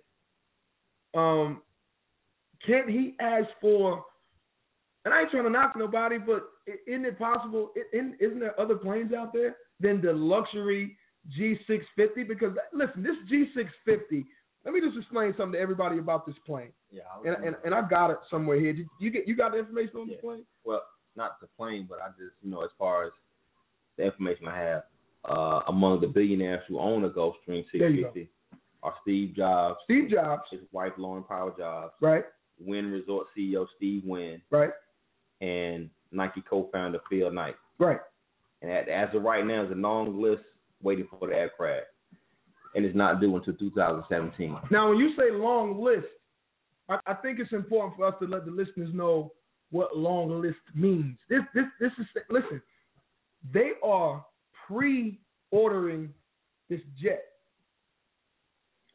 [1.16, 1.62] um,
[2.66, 4.04] can't he ask for
[5.06, 6.50] and I ain't trying to knock nobody, but
[6.88, 7.72] isn't it possible?
[7.94, 10.98] Isn't there other planes out there than the luxury
[11.40, 12.28] G650?
[12.28, 14.26] Because listen, this G650.
[14.66, 16.72] Let me just explain something to everybody about this plane.
[16.92, 18.74] Yeah, and, and, and I got it somewhere here.
[18.74, 20.16] Did you get you got the information on yeah.
[20.16, 20.46] the plane?
[20.66, 20.84] Well,
[21.16, 23.12] not the plane, but I just you know as far as
[23.98, 24.84] the information I have,
[25.26, 28.30] uh, among the billionaires who own a Gulfstream 650
[28.82, 32.24] are Steve Jobs, Steve Jobs, his wife Laurene Powell Jobs, right,
[32.60, 34.72] Wynn Resort CEO Steve Wynn, right,
[35.42, 38.00] and Nike co-founder Phil Knight, right.
[38.62, 40.44] And as of right now, there's a long list
[40.82, 41.88] waiting for the aircraft,
[42.76, 44.58] and it's not due until 2017.
[44.72, 46.06] Now, when you say long list,
[46.88, 49.32] I, I think it's important for us to let the listeners know
[49.72, 51.18] what long list means.
[51.30, 52.62] This, this, this is listen.
[53.54, 54.26] They are
[54.68, 56.14] pre-ordering
[56.70, 57.24] this jet.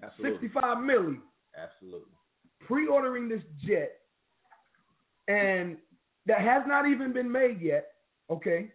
[0.02, 0.48] Absolutely.
[0.48, 1.22] 65 million.
[1.56, 2.12] Absolutely.
[2.60, 3.92] Pre-ordering this jet,
[5.28, 5.76] and
[6.26, 7.88] that has not even been made yet.
[8.30, 8.70] Okay,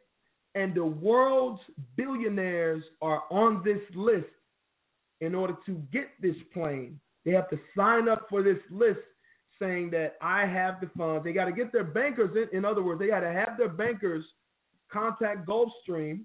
[0.56, 1.62] and the world's
[1.96, 4.28] billionaires are on this list.
[5.22, 9.00] In order to get this plane, they have to sign up for this list
[9.62, 11.24] saying that I have the funds.
[11.26, 12.58] They got to get their bankers in.
[12.58, 14.24] In other words, they got to have their bankers
[14.92, 16.22] contact Gulfstream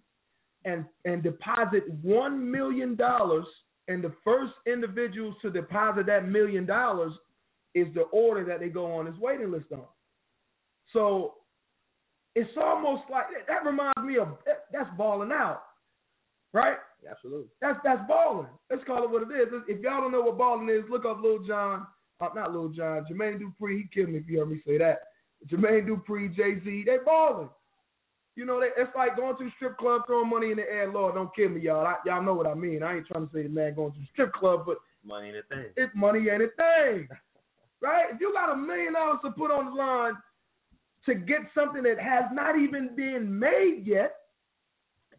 [0.64, 3.46] and and deposit one million dollars.
[3.88, 7.12] And the first individuals to deposit that million dollars
[7.74, 9.84] is the order that they go on this waiting list on.
[10.92, 11.34] So
[12.34, 14.28] it's almost like that reminds me of
[14.72, 15.62] that's balling out,
[16.52, 16.76] right?
[17.10, 17.48] Absolutely.
[17.60, 18.48] That's that's balling.
[18.70, 19.48] Let's call it what it is.
[19.68, 21.86] If y'all don't know what balling is, look up Lil Jon.
[22.20, 23.04] Uh, not Lil Jon.
[23.10, 23.78] Jermaine Dupri.
[23.78, 25.00] He killed me if you heard me say that.
[25.48, 26.84] Jermaine Dupri, Jay Z.
[26.86, 27.48] They balling.
[28.36, 30.90] You know, they, it's like going to a strip club, throwing money in the air.
[30.90, 31.86] Lord, don't kill me, y'all.
[31.86, 32.82] I, y'all know what I mean.
[32.82, 35.36] I ain't trying to say the man going to the strip club, but money ain't
[35.36, 35.66] a thing.
[35.76, 37.08] It's money ain't a thing,
[37.80, 38.06] right?
[38.12, 40.14] If you got a million dollars to put on the line
[41.06, 44.16] to get something that has not even been made yet,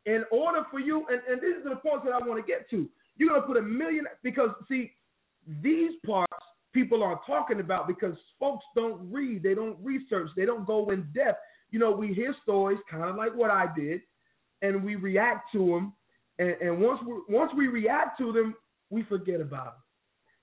[0.06, 2.70] in order for you, and, and this is the point that I want to get
[2.70, 4.92] to, you're gonna put a million because see,
[5.62, 6.32] these parts
[6.74, 11.08] people are talking about because folks don't read, they don't research, they don't go in
[11.16, 11.40] depth.
[11.72, 14.02] You know, we hear stories kind of like what I did,
[14.62, 15.94] and we react to them,
[16.40, 18.56] and, and once we once we react to them,
[18.90, 19.82] we forget about them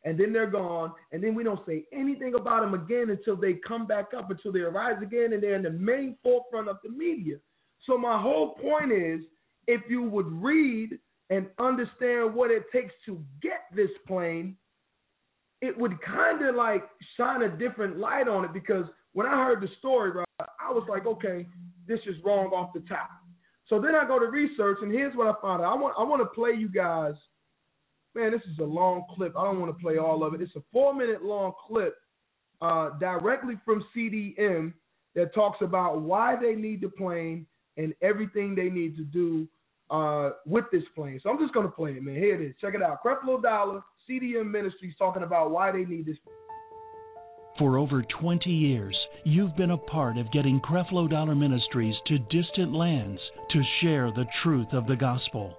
[0.05, 3.55] and then they're gone, and then we don't say anything about them again until they
[3.67, 6.91] come back up, until they arise again, and they're in the main forefront of the
[6.91, 7.37] media.
[7.87, 9.21] So my whole point is,
[9.67, 10.99] if you would read
[11.31, 14.57] and understand what it takes to get this plane,
[15.61, 16.85] it would kind of like
[17.17, 21.07] shine a different light on it because when I heard the story, I was like,
[21.07, 21.47] okay,
[21.87, 23.11] this is wrong off the top.
[23.69, 25.73] So then I go to research, and here's what I found out.
[25.73, 27.15] I want I want to play you guys–
[28.15, 29.37] man, this is a long clip.
[29.37, 30.43] I don't want to play all of it.
[30.43, 31.97] It's a four minute long clip
[32.61, 34.73] uh, directly from CDM
[35.15, 37.47] that talks about why they need the plane
[37.77, 39.47] and everything they need to do
[39.91, 41.21] uh, with this plane.
[41.23, 42.17] So I'm just going to play it, man.
[42.17, 42.55] Here it is.
[42.61, 42.99] Check it out.
[43.05, 46.17] Creflo Dollar, CDM Ministries, talking about why they need this.
[47.59, 52.73] For over 20 years, you've been a part of getting Creflo Dollar Ministries to distant
[52.73, 53.21] lands
[53.51, 55.55] to share the truth of the gospel.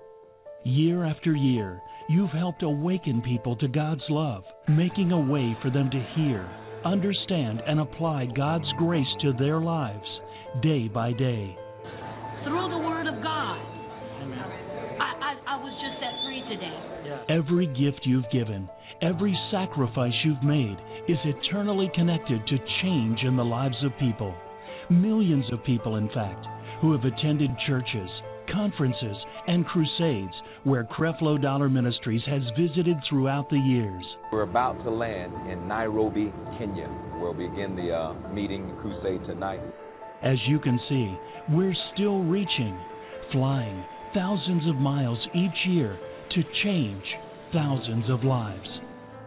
[0.65, 5.89] Year after year, You've helped awaken people to God's love, making a way for them
[5.89, 6.49] to hear,
[6.83, 10.05] understand, and apply God's grace to their lives
[10.61, 11.57] day by day.
[12.43, 13.57] Through the Word of God.
[14.99, 16.75] I, I, I was just set free today.
[17.05, 17.37] Yeah.
[17.37, 18.69] Every gift you've given,
[19.01, 20.77] every sacrifice you've made
[21.07, 24.33] is eternally connected to change in the lives of people.
[24.89, 26.45] Millions of people, in fact,
[26.81, 28.09] who have attended churches,
[28.51, 29.15] conferences,
[29.47, 30.33] and crusades
[30.63, 34.03] where Creflo Dollar Ministries has visited throughout the years.
[34.31, 36.87] We're about to land in Nairobi, Kenya,
[37.19, 39.61] where we begin the uh, meeting crusade tonight.
[40.23, 41.17] As you can see,
[41.53, 42.79] we're still reaching,
[43.33, 45.99] flying thousands of miles each year
[46.31, 47.03] to change
[47.51, 48.67] thousands of lives.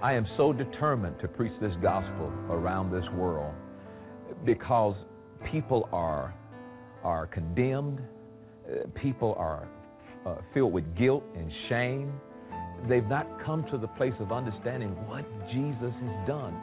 [0.03, 3.55] I am so determined to preach this gospel around this world
[4.44, 4.94] because
[5.53, 6.34] people are
[7.05, 8.01] are condemned,
[8.66, 9.68] uh, people are
[10.24, 12.12] uh, filled with guilt and shame.
[12.88, 16.59] They've not come to the place of understanding what Jesus has done.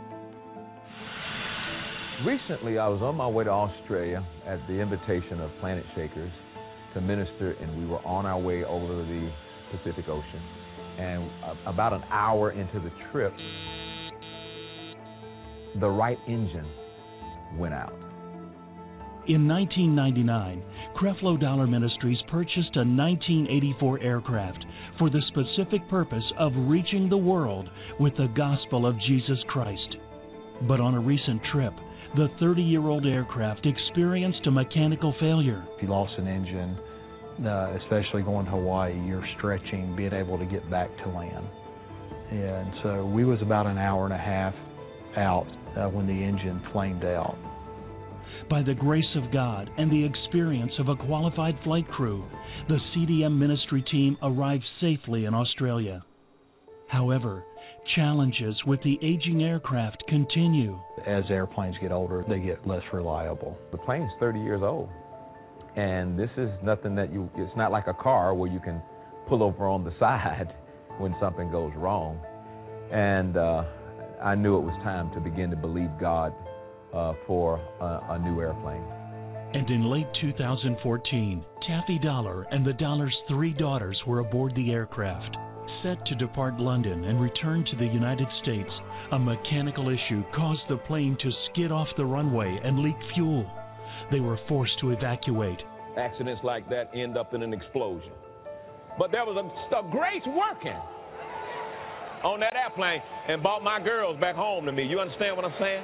[2.21, 6.31] Recently, I was on my way to Australia at the invitation of Planet Shakers
[6.93, 9.31] to minister, and we were on our way over the
[9.71, 10.41] Pacific Ocean.
[10.99, 11.29] And
[11.65, 13.33] about an hour into the trip,
[15.81, 16.67] the right engine
[17.57, 17.93] went out.
[19.27, 20.63] In 1999,
[20.95, 24.63] Creflo Dollar Ministries purchased a 1984 aircraft
[24.99, 27.67] for the specific purpose of reaching the world
[27.99, 29.97] with the gospel of Jesus Christ.
[30.67, 31.73] But on a recent trip,
[32.15, 35.65] the 30 year old aircraft experienced a mechanical failure.
[35.75, 36.77] If you lost an engine,
[37.45, 41.47] uh, especially going to Hawaii, you're stretching, being able to get back to land.
[42.31, 44.53] And so we was about an hour and a half
[45.17, 45.47] out
[45.77, 47.37] uh, when the engine flamed out.
[48.49, 52.23] By the grace of God and the experience of a qualified flight crew,
[52.67, 56.03] the CDM ministry team arrived safely in Australia.
[56.87, 57.43] However,
[57.95, 60.79] challenges with the aging aircraft continue.
[61.05, 63.57] As airplanes get older, they get less reliable.
[63.71, 64.89] The plane's 30 years old,
[65.75, 68.81] and this is nothing that you, it's not like a car where you can
[69.27, 70.53] pull over on the side
[70.97, 72.19] when something goes wrong.
[72.91, 73.63] And uh,
[74.23, 76.33] I knew it was time to begin to believe God
[76.93, 78.83] uh, for a, a new airplane.
[79.53, 85.37] And in late 2014, Taffy Dollar and the Dollar's three daughters were aboard the aircraft.
[85.81, 88.69] Set to depart London and return to the United States,
[89.11, 93.49] a mechanical issue caused the plane to skid off the runway and leak fuel.
[94.11, 95.59] They were forced to evacuate.
[95.97, 98.11] Accidents like that end up in an explosion.
[98.97, 100.79] But there was a, a grace working
[102.23, 104.83] on that airplane and brought my girls back home to me.
[104.83, 105.83] You understand what I'm saying?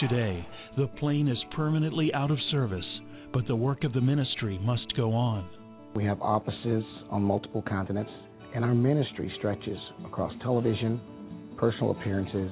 [0.00, 2.84] Today, the plane is permanently out of service,
[3.32, 5.48] but the work of the ministry must go on.
[5.94, 8.10] We have offices on multiple continents,
[8.52, 11.00] and our ministry stretches across television,
[11.56, 12.50] personal appearances,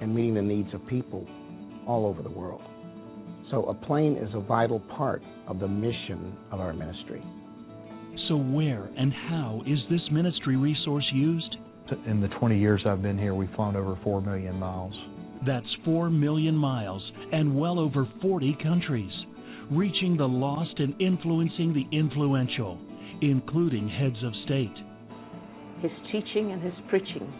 [0.00, 1.26] and meeting the needs of people
[1.88, 2.62] all over the world.
[3.50, 7.22] So, a plane is a vital part of the mission of our ministry.
[8.28, 11.56] So, where and how is this ministry resource used?
[12.06, 14.94] In the 20 years I've been here, we've flown over 4 million miles.
[15.44, 17.02] That's 4 million miles
[17.32, 19.12] and well over 40 countries,
[19.76, 22.78] reaching the lost and influencing the influential,
[23.20, 24.74] including heads of state.
[25.80, 27.32] His teaching and his preaching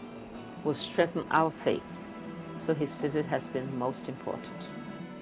[0.65, 1.81] will strengthen our faith,
[2.67, 4.45] so his visit has been most important.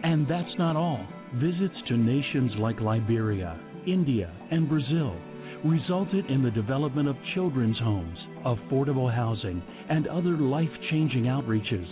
[0.04, 1.06] And that's not all.
[1.36, 5.16] Visits to nations like Liberia, India, and Brazil
[5.64, 11.86] resulted in the development of children's homes, affordable housing, and other life changing outreaches.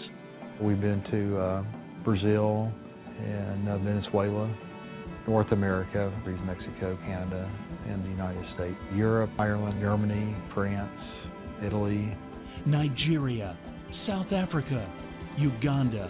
[0.62, 1.64] We've been to uh,
[2.04, 2.72] Brazil
[3.20, 4.56] and uh, Venezuela,
[5.30, 6.12] North America,
[6.44, 7.48] Mexico, Canada,
[7.88, 10.90] and the United States, Europe, Ireland, Germany, France,
[11.64, 12.18] Italy,
[12.66, 13.56] Nigeria,
[14.08, 14.92] South Africa,
[15.38, 16.10] Uganda,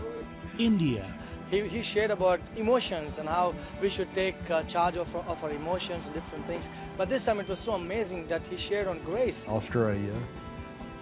[0.57, 1.03] India.
[1.51, 5.51] He, he shared about emotions and how we should take uh, charge of, of our
[5.51, 6.63] emotions and different things.
[6.97, 9.36] But this time it was so amazing that he shared on grace.
[9.49, 10.15] Australia,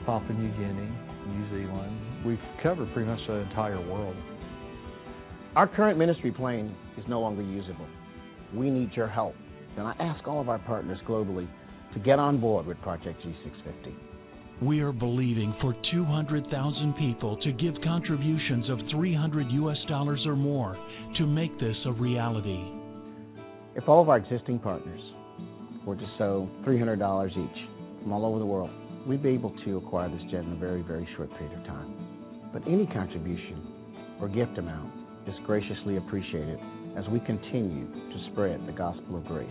[0.07, 0.89] Papua New Guinea,
[1.27, 2.25] New Zealand.
[2.25, 4.15] We've covered pretty much the entire world.
[5.55, 7.85] Our current ministry plane is no longer usable.
[8.53, 9.35] We need your help.
[9.77, 11.47] And I ask all of our partners globally
[11.93, 13.93] to get on board with Project G650.
[14.61, 20.75] We are believing for 200,000 people to give contributions of 300 US dollars or more
[21.17, 22.73] to make this a reality.
[23.75, 25.01] If all of our existing partners
[25.85, 27.69] were to sow $300 each
[28.01, 28.71] from all over the world,
[29.07, 32.49] we'd be able to acquire this jet in a very, very short period of time.
[32.51, 33.61] But any contribution
[34.19, 34.91] or gift amount
[35.27, 36.59] is graciously appreciated
[36.97, 39.49] as we continue to spread the gospel of grace.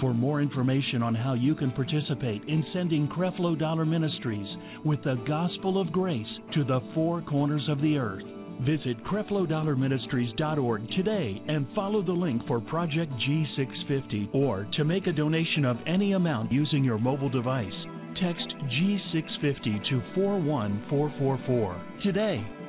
[0.00, 4.48] For more information on how you can participate in sending Creflo Dollar Ministries
[4.84, 8.24] with the gospel of grace to the four corners of the earth,
[8.60, 15.64] visit CrefloDollarMinistries.org today and follow the link for Project G650 or to make a donation
[15.64, 17.72] of any amount using your mobile device.
[18.20, 22.65] Text G650 to 41444 today.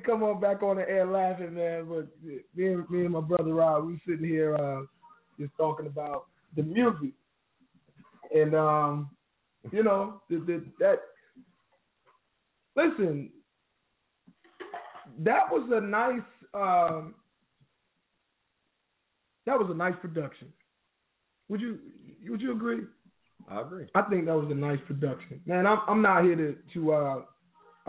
[0.00, 1.86] Didn't come on back on the air laughing, man.
[1.88, 4.82] But me and, me and my brother Rob, we sitting here uh,
[5.38, 6.26] just talking about
[6.56, 7.12] the music,
[8.34, 9.10] and um,
[9.72, 11.00] you know, the, the, that.
[12.76, 13.30] Listen,
[15.18, 16.20] that was a nice.
[16.54, 17.14] Um,
[19.46, 20.48] that was a nice production.
[21.48, 21.78] Would you
[22.28, 22.82] Would you agree?
[23.48, 23.86] I agree.
[23.94, 25.40] I think that was a nice production.
[25.46, 27.22] Man, I'm I'm not here to to uh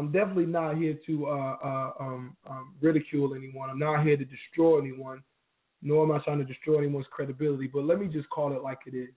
[0.01, 3.69] I'm definitely not here to uh, uh um, um ridicule anyone.
[3.69, 5.21] I'm not here to destroy anyone,
[5.83, 7.67] nor am I trying to destroy anyone's credibility.
[7.67, 9.13] But let me just call it like it is.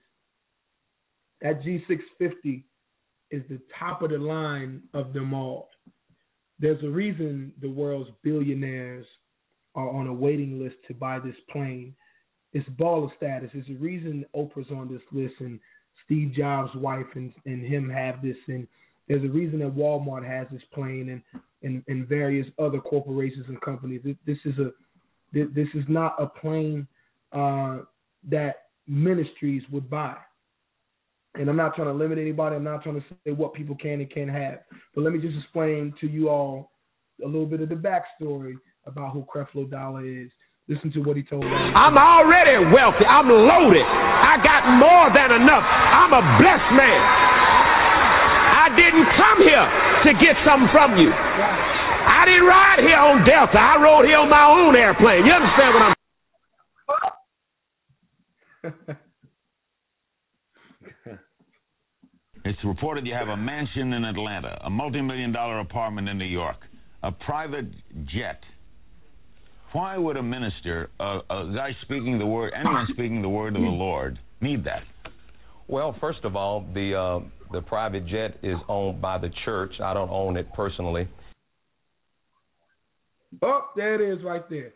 [1.41, 2.63] That G650
[3.31, 5.69] is the top of the line of them all.
[6.59, 9.07] There's a reason the world's billionaires
[9.73, 11.95] are on a waiting list to buy this plane.
[12.53, 13.49] It's baller status.
[13.53, 15.59] It's a reason Oprah's on this list and
[16.05, 18.67] Steve Jobs' wife and, and him have this, and
[19.07, 21.21] there's a reason that Walmart has this plane, and
[21.63, 24.01] and, and various other corporations and companies.
[24.25, 24.71] This is a
[25.33, 26.87] This is not a plane
[27.31, 27.79] uh,
[28.29, 28.55] that
[28.87, 30.15] ministries would buy.
[31.37, 32.55] And I'm not trying to limit anybody.
[32.55, 34.59] I'm not trying to say what people can and can't have.
[34.93, 36.71] But let me just explain to you all
[37.23, 38.53] a little bit of the backstory
[38.85, 40.29] about who Creflo Dollar is.
[40.67, 41.51] Listen to what he told us.
[41.75, 43.05] I'm already wealthy.
[43.05, 43.85] I'm loaded.
[43.85, 45.61] I got more than enough.
[45.61, 47.01] I'm a blessed man.
[48.75, 49.67] I didn't come here
[50.03, 51.07] to get something from you.
[51.07, 53.57] I didn't ride here on Delta.
[53.57, 55.25] I rode here on my own airplane.
[55.25, 55.95] You understand what
[58.63, 58.97] I'm
[62.43, 66.57] It's reported you have a mansion in Atlanta, a multi-million dollar apartment in New York,
[67.01, 67.65] a private
[68.13, 68.41] jet.
[69.71, 73.61] Why would a minister, a, a guy speaking the word, anyone speaking the word of
[73.61, 74.83] the Lord, need that?
[75.67, 77.19] Well, first of all, the uh,
[77.51, 79.73] the private jet is owned by the church.
[79.83, 81.07] I don't own it personally.
[83.41, 84.73] Oh, there it is right there.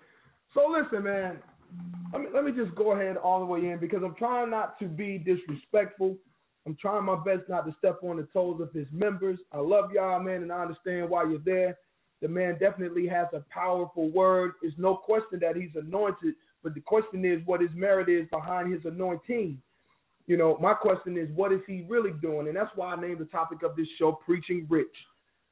[0.54, 1.38] So listen, man.
[2.12, 4.80] Let me, let me just go ahead all the way in because I'm trying not
[4.80, 6.18] to be disrespectful.
[6.66, 9.38] I'm trying my best not to step on the toes of his members.
[9.52, 11.78] I love y'all, man, and I understand why you're there.
[12.22, 14.54] The man definitely has a powerful word.
[14.62, 18.74] There's no question that he's anointed, but the question is what his merit is behind
[18.74, 19.62] his anointing.
[20.30, 22.48] You know, my question is, what is he really doing?
[22.48, 24.86] And that's why I named the topic of this show, Preaching Rich.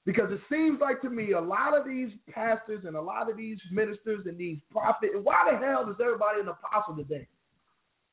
[0.05, 3.37] Because it seems like to me a lot of these pastors and a lot of
[3.37, 7.27] these ministers and these prophets, why the hell is everybody an apostle today?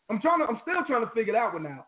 [0.09, 1.85] I'm trying to, I'm still trying to figure it out now.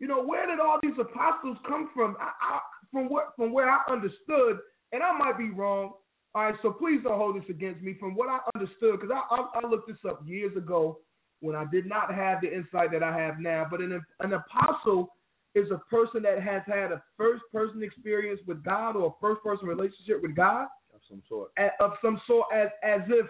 [0.00, 2.14] You know, where did all these apostles come from?
[2.20, 2.60] I, I,
[2.92, 4.58] from what from where I understood,
[4.92, 5.92] and I might be wrong.
[6.34, 7.96] All right, so please don't hold this against me.
[7.98, 10.98] From what I understood, because I, I, I looked this up years ago
[11.40, 13.66] when I did not have the insight that I have now.
[13.70, 15.14] But an an apostle
[15.54, 19.42] is a person that has had a first person experience with God or a first
[19.42, 21.50] person relationship with God of some sort.
[21.80, 23.26] of some sort as as if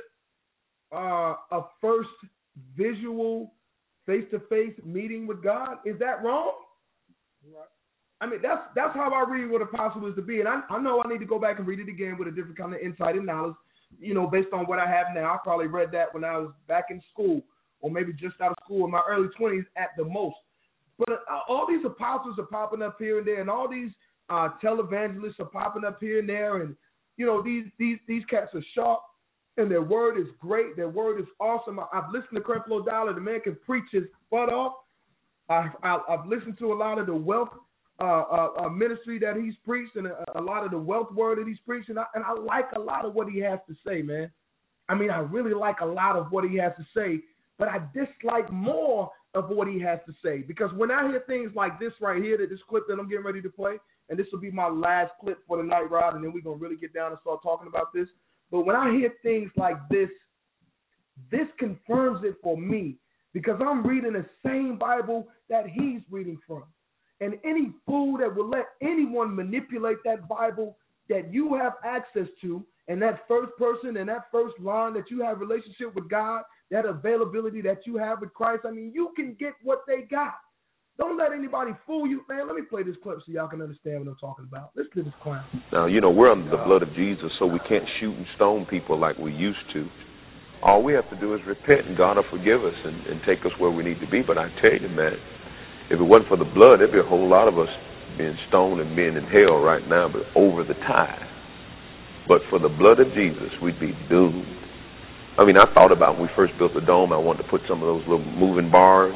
[0.92, 2.08] uh, a first
[2.76, 3.54] visual
[4.06, 5.76] face to face meeting with God.
[5.86, 6.52] Is that wrong?
[7.44, 7.64] Right.
[8.20, 10.40] I mean that's that's how I read what apostle is to be.
[10.40, 12.32] And I, I know I need to go back and read it again with a
[12.32, 13.54] different kind of insight and knowledge,
[13.98, 15.32] you know, based on what I have now.
[15.32, 17.42] I probably read that when I was back in school
[17.80, 20.36] or maybe just out of school in my early twenties at the most.
[20.98, 23.90] But uh, all these apostles are popping up here and there, and all these
[24.28, 26.76] uh, televangelists are popping up here and there, and
[27.16, 29.00] you know these these these cats are sharp,
[29.56, 30.76] and their word is great.
[30.76, 31.80] Their word is awesome.
[31.80, 33.14] I, have listened to Creflo Dollar.
[33.14, 34.74] The man can preach his butt off.
[35.48, 37.48] I've, I've listened to a lot of the wealth
[38.00, 41.38] uh, uh, uh, ministry that he's preached, and a, a, lot of the wealth word
[41.38, 43.74] that he's preached, and I, and I like a lot of what he has to
[43.86, 44.30] say, man.
[44.88, 47.20] I mean, I really like a lot of what he has to say,
[47.60, 50.38] but I dislike more of what he has to say.
[50.38, 53.24] Because when I hear things like this right here, that this clip that I'm getting
[53.24, 53.76] ready to play,
[54.08, 56.56] and this will be my last clip for the night ride, and then we're gonna
[56.56, 58.08] really get down and start talking about this.
[58.50, 60.08] But when I hear things like this,
[61.30, 62.96] this confirms it for me
[63.34, 66.64] because I'm reading the same Bible that he's reading from.
[67.20, 70.78] And any fool that will let anyone manipulate that Bible
[71.10, 75.20] that you have access to, and that first person and that first line that you
[75.20, 79.36] have relationship with God that availability that you have with Christ, I mean, you can
[79.38, 80.34] get what they got.
[80.98, 82.46] Don't let anybody fool you, man.
[82.46, 84.70] Let me play this clip so y'all can understand what I'm talking about.
[84.76, 85.44] Listen to this clown.
[85.72, 88.26] Now, you know, we're under the uh, blood of Jesus, so we can't shoot and
[88.36, 89.88] stone people like we used to.
[90.62, 93.40] All we have to do is repent, and God will forgive us and, and take
[93.46, 94.20] us where we need to be.
[94.20, 95.16] But I tell you, man,
[95.88, 97.72] if it wasn't for the blood, there'd be a whole lot of us
[98.18, 101.24] being stoned and being in hell right now, but over the tide.
[102.28, 104.59] But for the blood of Jesus, we'd be doomed.
[105.38, 107.62] I mean, I thought about when we first built the dome, I wanted to put
[107.68, 109.14] some of those little moving bars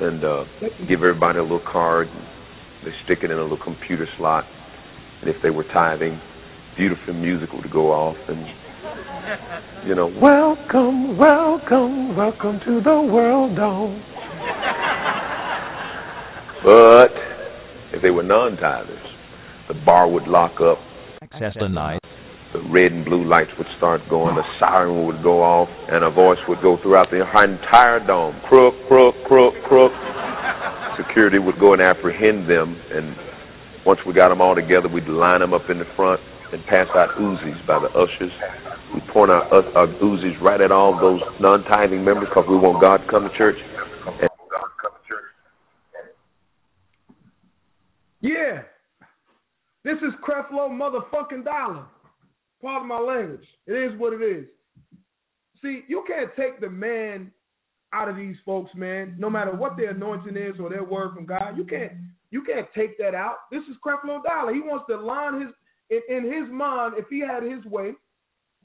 [0.00, 0.44] and uh,
[0.88, 2.08] give everybody a little card.
[2.84, 4.44] They stick it in a little computer slot,
[5.20, 6.18] and if they were tithing,
[6.78, 14.02] beautiful music would go off, and you know, welcome, welcome, welcome to the world dome.
[16.64, 17.12] but
[17.92, 19.04] if they were non-tithers,
[19.68, 20.78] the bar would lock up.
[21.22, 21.99] Access night
[22.52, 26.10] the red and blue lights would start going, the siren would go off, and a
[26.10, 28.34] voice would go throughout the entire dome.
[28.48, 29.92] Crook, crook, crook, crook.
[30.98, 33.14] Security would go and apprehend them, and
[33.86, 36.20] once we got them all together, we'd line them up in the front
[36.52, 38.32] and pass out Uzis by the ushers.
[38.94, 42.82] We'd point our, uh, our Uzis right at all those non-tithing members because we want
[42.82, 43.56] God to come to church.
[44.20, 44.30] And
[48.20, 48.62] yeah.
[49.84, 51.86] This is Creflo motherfucking Dollar.
[52.62, 53.46] Pardon my language.
[53.66, 54.46] It is what it is.
[55.62, 57.30] See, you can't take the man
[57.92, 59.14] out of these folks, man.
[59.18, 61.92] No matter what their anointing is or their word from God, you can't
[62.30, 63.50] you can't take that out.
[63.50, 64.54] This is Creflo Dollar.
[64.54, 65.50] He wants to line his
[65.90, 66.94] in, in his mind.
[66.96, 67.92] If he had his way,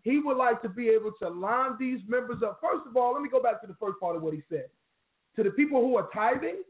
[0.03, 2.59] he would like to be able to line these members up.
[2.61, 4.65] First of all, let me go back to the first part of what he said.
[5.35, 6.61] To the people who are tithing,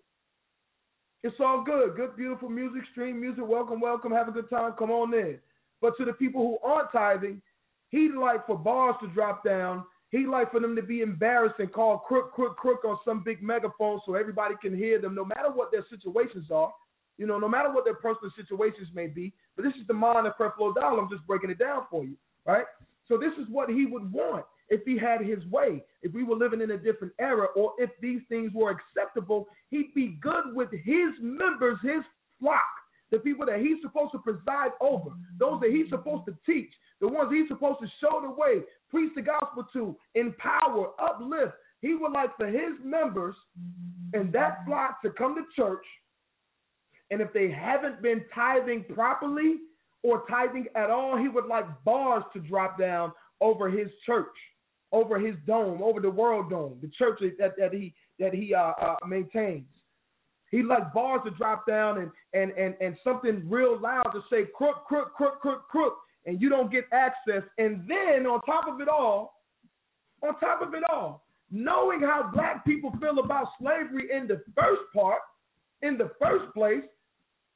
[1.21, 1.95] it's all good.
[1.95, 3.43] Good, beautiful music, stream music.
[3.45, 4.11] Welcome, welcome.
[4.11, 4.73] Have a good time.
[4.79, 5.37] Come on in.
[5.81, 7.41] But to the people who aren't tithing,
[7.89, 9.83] he'd like for bars to drop down.
[10.11, 13.41] He'd like for them to be embarrassed and call crook, crook, crook on some big
[13.41, 16.73] megaphone so everybody can hear them, no matter what their situations are.
[17.17, 19.33] You know, no matter what their personal situations may be.
[19.55, 21.01] But this is the mind of Creflo Dollar.
[21.01, 22.15] I'm just breaking it down for you,
[22.45, 22.65] right?
[23.07, 26.35] So this is what he would want if he had his way, if we were
[26.35, 30.71] living in a different era, or if these things were acceptable, he'd be good with
[30.71, 32.01] his members, his
[32.39, 32.63] flock,
[33.11, 37.07] the people that he's supposed to preside over, those that he's supposed to teach, the
[37.07, 41.53] ones he's supposed to show the way, preach the gospel to, empower, uplift.
[41.81, 43.35] He would like for his members
[44.13, 45.85] and that flock to come to church.
[47.11, 49.57] And if they haven't been tithing properly
[50.01, 54.35] or tithing at all, he would like bars to drop down over his church
[54.95, 58.71] over his dome, over the world dome, the church that, that he that he uh,
[58.81, 59.65] uh, maintains.
[60.51, 64.45] He like bars to drop down and and and and something real loud to say
[64.55, 67.43] crook crook crook crook crook, and you don't get access.
[67.57, 69.41] And then on top of it all,
[70.23, 74.81] on top of it all, knowing how black people feel about slavery in the first
[74.93, 75.19] part,
[75.81, 76.83] in the first place,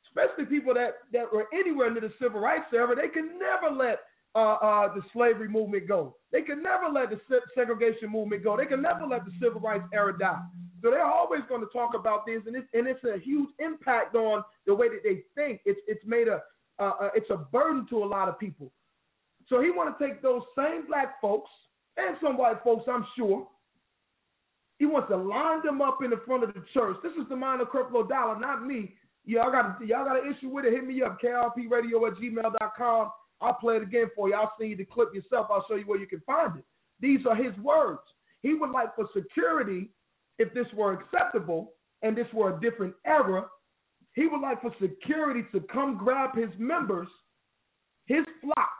[0.07, 3.99] especially people that that were anywhere near the civil rights era, they can never let
[4.35, 6.15] uh, uh, the slavery movement go.
[6.31, 7.19] They can never let the
[7.55, 8.57] segregation movement go.
[8.57, 10.41] They can never let the civil rights era die.
[10.81, 14.15] So they're always going to talk about this, and it's and it's a huge impact
[14.15, 15.61] on the way that they think.
[15.65, 16.41] It's it's made a
[16.79, 18.71] uh, it's a burden to a lot of people.
[19.47, 21.49] So he want to take those same black folks
[21.97, 23.47] and some white folks, I'm sure.
[24.77, 26.95] He wants to line them up in the front of the church.
[27.03, 28.93] This is the mind of Creflo Dollar, not me.
[29.25, 30.71] Y'all got y'all got an issue with it?
[30.71, 33.11] Hit me up, krpradio at gmail.com.
[33.41, 34.35] I'll play it again for you.
[34.35, 35.47] I'll send you the clip yourself.
[35.49, 36.63] I'll show you where you can find it.
[36.99, 38.01] These are his words.
[38.41, 39.89] He would like for security,
[40.39, 43.45] if this were acceptable and this were a different era,
[44.15, 47.07] he would like for security to come grab his members,
[48.07, 48.71] his flock.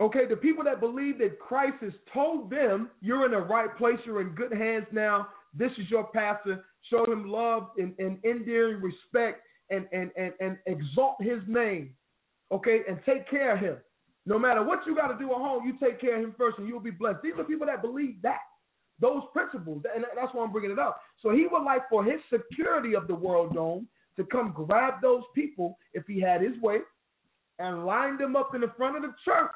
[0.00, 3.98] Okay, the people that believe that Christ has told them, you're in the right place,
[4.04, 5.28] you're in good hands now.
[5.54, 6.64] This is your pastor.
[6.90, 11.94] Show him love and, and endearing respect and, and, and, and exalt his name
[12.52, 13.76] okay, and take care of him.
[14.26, 16.58] No matter what you got to do at home, you take care of him first
[16.58, 17.18] and you'll be blessed.
[17.24, 18.38] These are people that believe that,
[19.00, 21.00] those principles, and that's why I'm bringing it up.
[21.20, 25.22] So he would like for his security of the world dome to come grab those
[25.34, 26.78] people if he had his way
[27.58, 29.50] and line them up in the front of the church,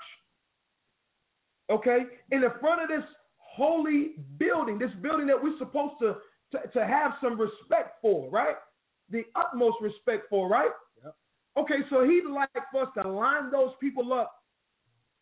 [1.70, 3.06] okay, in the front of this
[3.38, 6.16] holy building, this building that we're supposed to,
[6.52, 8.56] to, to have some respect for, right?
[9.10, 10.70] The utmost respect for, right?
[11.58, 14.42] Okay, so he'd like for us to line those people up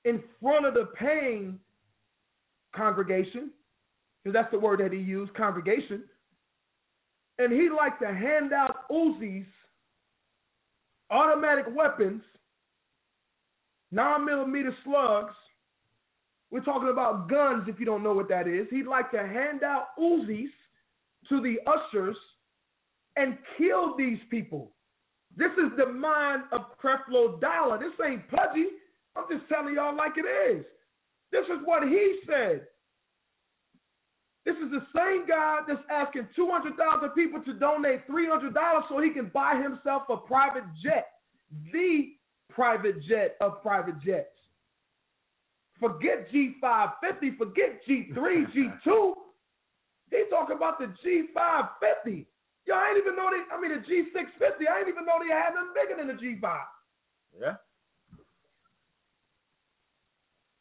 [0.04, 1.58] in front of the paying
[2.74, 3.50] congregation,
[4.24, 6.04] because that's the word that he used, congregation.
[7.38, 9.44] And he'd like to hand out Uzis,
[11.10, 12.22] automatic weapons,
[13.92, 15.34] nine millimeter slugs.
[16.50, 18.66] We're talking about guns if you don't know what that is.
[18.70, 20.46] He'd like to hand out Uzis
[21.28, 22.16] to the ushers
[23.16, 24.70] and kill these people.
[25.36, 27.78] This is the mind of Creflo Dollar.
[27.78, 28.66] This ain't pudgy.
[29.16, 30.64] I'm just telling y'all like it is.
[31.32, 32.66] This is what he said.
[34.44, 38.52] This is the same guy that's asking 200,000 people to donate $300
[38.88, 41.08] so he can buy himself a private jet,
[41.72, 42.12] the
[42.50, 44.28] private jet of private jets.
[45.80, 49.14] Forget G550, forget G3, G2.
[50.10, 52.26] He's talking about the G550.
[52.66, 53.42] Yo, I ain't even know they.
[53.54, 54.68] I mean, the G650.
[54.70, 56.58] I ain't even know they had nothing bigger than the G5.
[57.40, 57.54] Yeah.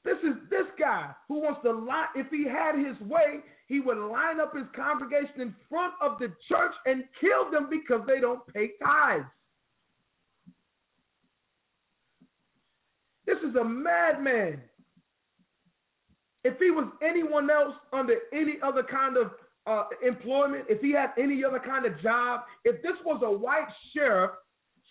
[0.04, 2.08] This is this guy who wants to lie.
[2.16, 3.40] If he had his way,
[3.74, 8.06] he would line up his congregation in front of the church and kill them because
[8.06, 9.26] they don't pay tithes.
[13.26, 14.62] This is a madman.
[16.44, 19.32] If he was anyone else under any other kind of
[19.66, 23.70] uh, employment, if he had any other kind of job, if this was a white
[23.96, 24.32] sheriff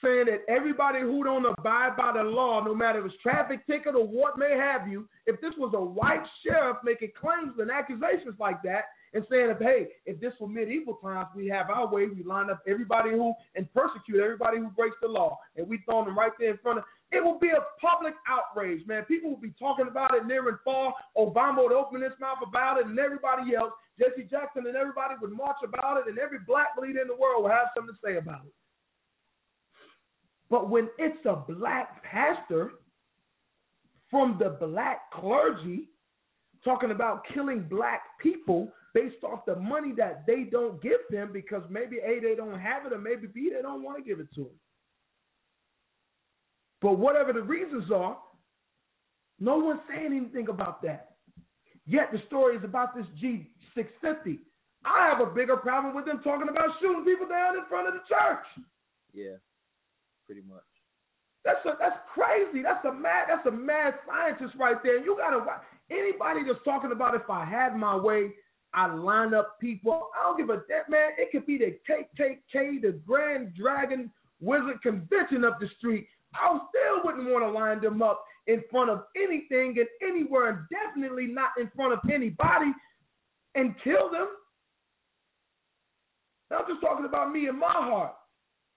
[0.03, 3.95] saying that everybody who don't abide by the law, no matter if it's traffic ticket
[3.95, 8.35] or what may have you, if this was a white sheriff making claims and accusations
[8.39, 8.85] like that
[9.15, 12.51] and saying, if, hey, if this were medieval times, we have our way, we line
[12.51, 16.33] up everybody who and persecute everybody who breaks the law, and we throw them right
[16.39, 16.85] there in front of.
[17.13, 19.05] It will be a public outrage, man.
[19.05, 20.95] People will be talking about it near and far.
[21.17, 23.73] Obama would open his mouth about it, and everybody else.
[23.99, 27.43] Jesse Jackson and everybody would march about it, and every black leader in the world
[27.43, 28.53] would have something to say about it.
[30.53, 32.73] But when it's a black pastor
[34.11, 35.89] from the black clergy
[36.63, 41.63] talking about killing black people based off the money that they don't give them because
[41.71, 44.27] maybe A, they don't have it, or maybe B, they don't want to give it
[44.35, 44.61] to them.
[46.83, 48.19] But whatever the reasons are,
[49.41, 51.15] no one's saying anything about that.
[51.87, 54.39] Yet the story is about this G650.
[54.85, 57.95] I have a bigger problem with them talking about shooting people down in front of
[57.95, 58.67] the church.
[59.15, 59.37] Yeah,
[60.33, 60.65] pretty much.
[61.45, 62.63] That's a, that's crazy.
[62.63, 65.03] That's a mad that's a mad scientist right there.
[65.03, 65.45] You gotta
[65.91, 68.31] anybody that's talking about if I had my way,
[68.73, 70.09] I line up people.
[70.19, 71.11] I don't give a damn, man.
[71.19, 74.11] It could be the KKK, the Grand Dragon
[74.41, 76.07] Wizard Convention up the street.
[76.35, 80.59] I still wouldn't want to line them up in front of anything and anywhere, and
[80.71, 82.73] definitely not in front of anybody
[83.55, 84.29] and kill them.
[86.51, 88.13] I'm just talking about me and my heart.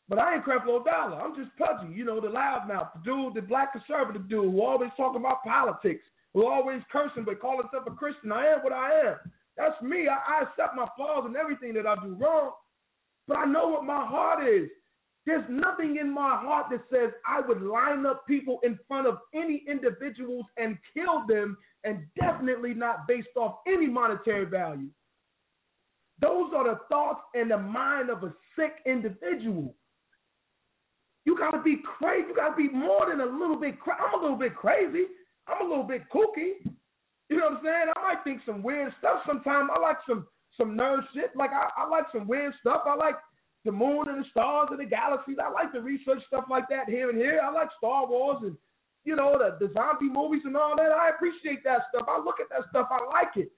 [0.07, 1.19] But I ain't Creflo Dollar.
[1.19, 4.91] I'm just Pudgy, you know, the loudmouth, the dude, the black conservative dude who always
[4.95, 6.03] talking about politics,
[6.33, 8.31] who always cursing but calling himself a Christian.
[8.31, 9.15] I am what I am.
[9.57, 10.07] That's me.
[10.07, 12.51] I, I accept my flaws and everything that I do wrong.
[13.27, 14.69] But I know what my heart is.
[15.25, 19.17] There's nothing in my heart that says I would line up people in front of
[19.33, 24.89] any individuals and kill them, and definitely not based off any monetary value.
[26.21, 29.75] Those are the thoughts and the mind of a sick individual.
[31.25, 32.27] You gotta be crazy.
[32.29, 33.79] You gotta be more than a little bit.
[33.79, 35.05] Cra- I'm a little bit crazy.
[35.47, 36.61] I'm a little bit kooky.
[37.29, 37.87] You know what I'm saying?
[37.97, 39.69] I might think some weird stuff sometimes.
[39.73, 41.35] I like some some nerd shit.
[41.35, 42.83] Like I, I like some weird stuff.
[42.85, 43.15] I like
[43.65, 45.37] the moon and the stars and the galaxies.
[45.41, 47.41] I like to research stuff like that here and here.
[47.43, 48.55] I like Star Wars and
[49.03, 50.91] you know the, the zombie movies and all that.
[50.91, 52.05] I appreciate that stuff.
[52.07, 52.87] I look at that stuff.
[52.91, 53.49] I like it.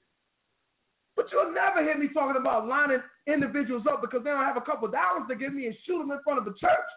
[1.17, 4.61] But you'll never hear me talking about lining individuals up because they don't have a
[4.61, 6.89] couple dollars to give me and shoot them in front of the church.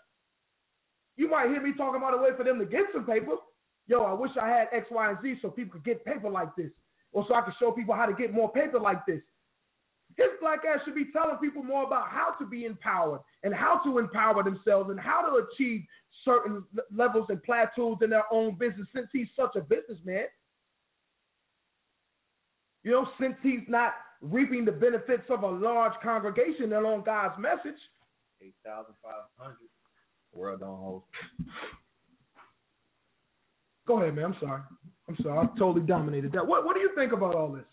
[1.21, 3.35] You might hear me talking about a way for them to get some paper.
[3.87, 6.57] Yo, I wish I had X, Y, and Z so people could get paper like
[6.57, 6.71] this,
[7.13, 9.21] or so I could show people how to get more paper like this.
[10.17, 13.83] His black ass should be telling people more about how to be empowered and how
[13.85, 15.83] to empower themselves and how to achieve
[16.25, 20.25] certain levels and plateaus in their own business since he's such a businessman.
[22.83, 23.93] You know, since he's not
[24.23, 27.81] reaping the benefits of a large congregation and on God's message.
[28.41, 29.70] 8,500.
[30.41, 31.03] World don't hold.
[33.87, 34.27] Go ahead, man.
[34.27, 34.63] I'm sorry.
[35.09, 35.39] I'm sorry.
[35.39, 36.47] I totally dominated that.
[36.47, 37.65] What What do you think about all this?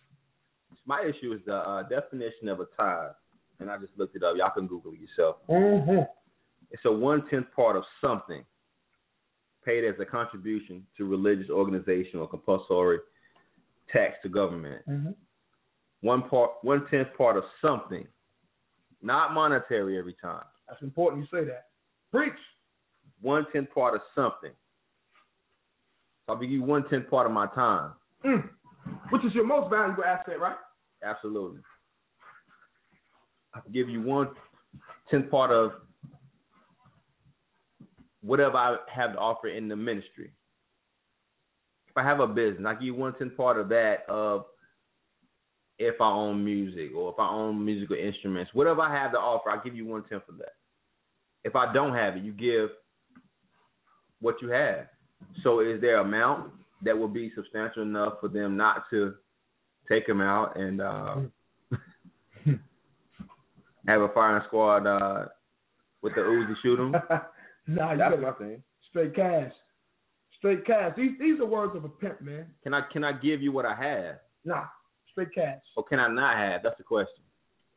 [0.86, 3.12] My issue is the uh, definition of a tithe,
[3.60, 4.36] and I just looked it up.
[4.38, 5.38] Y'all can Google it yourself.
[5.50, 6.04] Mm-hmm.
[6.72, 8.44] It's a one tenth part of something
[9.66, 13.00] paid as a contribution to religious organization or compulsory
[13.92, 14.82] tax to government.
[14.90, 15.12] Mm-hmm.
[16.02, 18.06] One part, one tenth part of something,
[19.02, 20.44] not monetary every time.
[20.68, 21.68] That's important you say that.
[22.12, 22.34] Preach.
[23.22, 24.52] One tenth part of something.
[26.26, 27.92] So I'll give you one tenth part of my time.
[28.26, 28.50] Mm.
[29.10, 30.56] Which is your most valuable asset, right?
[31.04, 31.62] Absolutely.
[33.54, 34.30] I'll give you one
[35.10, 35.72] tenth part of
[38.22, 40.32] whatever I have to offer in the ministry.
[41.90, 44.46] If I have a business, I give you one tenth part of that of
[45.80, 49.50] if I own music or if I own musical instruments, whatever I have to offer,
[49.50, 50.56] I give you one tenth of that.
[51.44, 52.70] If I don't have it, you give
[54.22, 54.88] what you have.
[55.44, 56.52] So is there amount
[56.84, 59.16] that will be substantial enough for them not to
[59.90, 61.16] take them out and uh,
[63.88, 65.26] have a firing squad uh,
[66.02, 66.92] with the Uzi shoot them?
[67.68, 68.64] nah, you That's my thing.
[68.90, 69.52] Straight cash.
[70.38, 70.94] Straight cash.
[70.96, 72.48] These these are words of a pimp, man.
[72.64, 74.16] Can I can I give you what I have,
[74.46, 74.66] Nah,
[75.12, 75.62] straight cash.
[75.76, 76.62] or can I not have?
[76.64, 77.24] That's the question.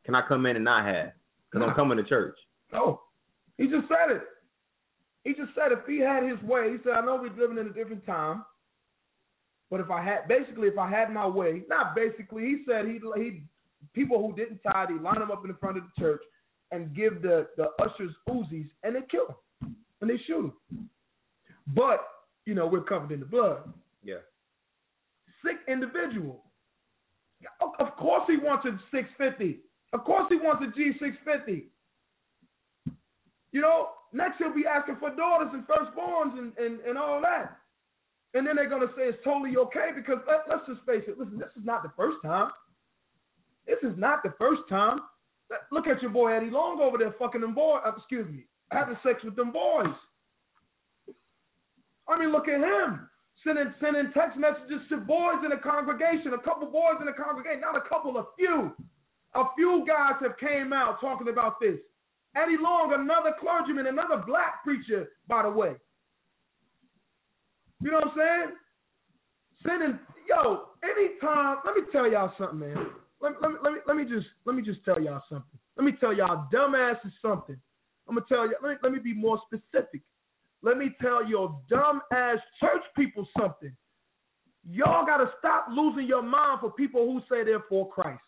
[0.05, 1.11] Can I come in and not have?
[1.51, 2.35] Because I'm coming to church.
[2.71, 3.01] No,
[3.57, 4.21] he just said it.
[5.23, 7.67] He just said if he had his way, he said, I know we're living in
[7.67, 8.43] a different time,
[9.69, 12.99] but if I had, basically, if I had my way, not basically, he said he
[13.15, 13.43] he
[13.93, 16.21] people who didn't tithe, he line them up in the front of the church
[16.71, 19.27] and give the the ushers Uzis and they kill
[19.59, 20.89] them and they shoot them.
[21.73, 22.05] But
[22.45, 23.59] you know we're covered in the blood.
[24.03, 24.15] Yeah.
[25.45, 26.43] Sick individual.
[27.61, 29.59] Of of course he wants a 650.
[29.93, 31.63] Of course he wants a G650.
[33.51, 37.57] You know, next he'll be asking for daughters and firstborns and, and, and all that.
[38.33, 41.19] And then they're going to say it's totally okay because let, let's just face it.
[41.19, 42.51] Listen, this is not the first time.
[43.67, 44.99] This is not the first time.
[45.71, 47.81] Look at your boy Eddie Long over there fucking them boys.
[47.85, 49.93] Uh, excuse me, having sex with them boys.
[52.07, 53.09] I mean, look at him
[53.43, 57.61] sending sending text messages to boys in the congregation, a couple boys in the congregation,
[57.61, 58.71] not a couple, a few.
[59.33, 61.79] A few guys have came out talking about this.
[62.35, 65.73] Eddie Long, another clergyman, another black preacher, by the way.
[67.81, 68.57] You know what I'm saying?
[69.65, 72.87] sending yo, anytime, let me tell y'all something, man.
[73.21, 75.59] Let, let, me, let me let me just let me just tell y'all something.
[75.77, 77.57] Let me tell y'all dumbasses something.
[78.07, 78.55] I'm gonna tell you.
[78.61, 80.01] Let me, let me be more specific.
[80.63, 83.75] Let me tell your dumb ass church people something.
[84.67, 88.21] Y'all gotta stop losing your mind for people who say they're for Christ.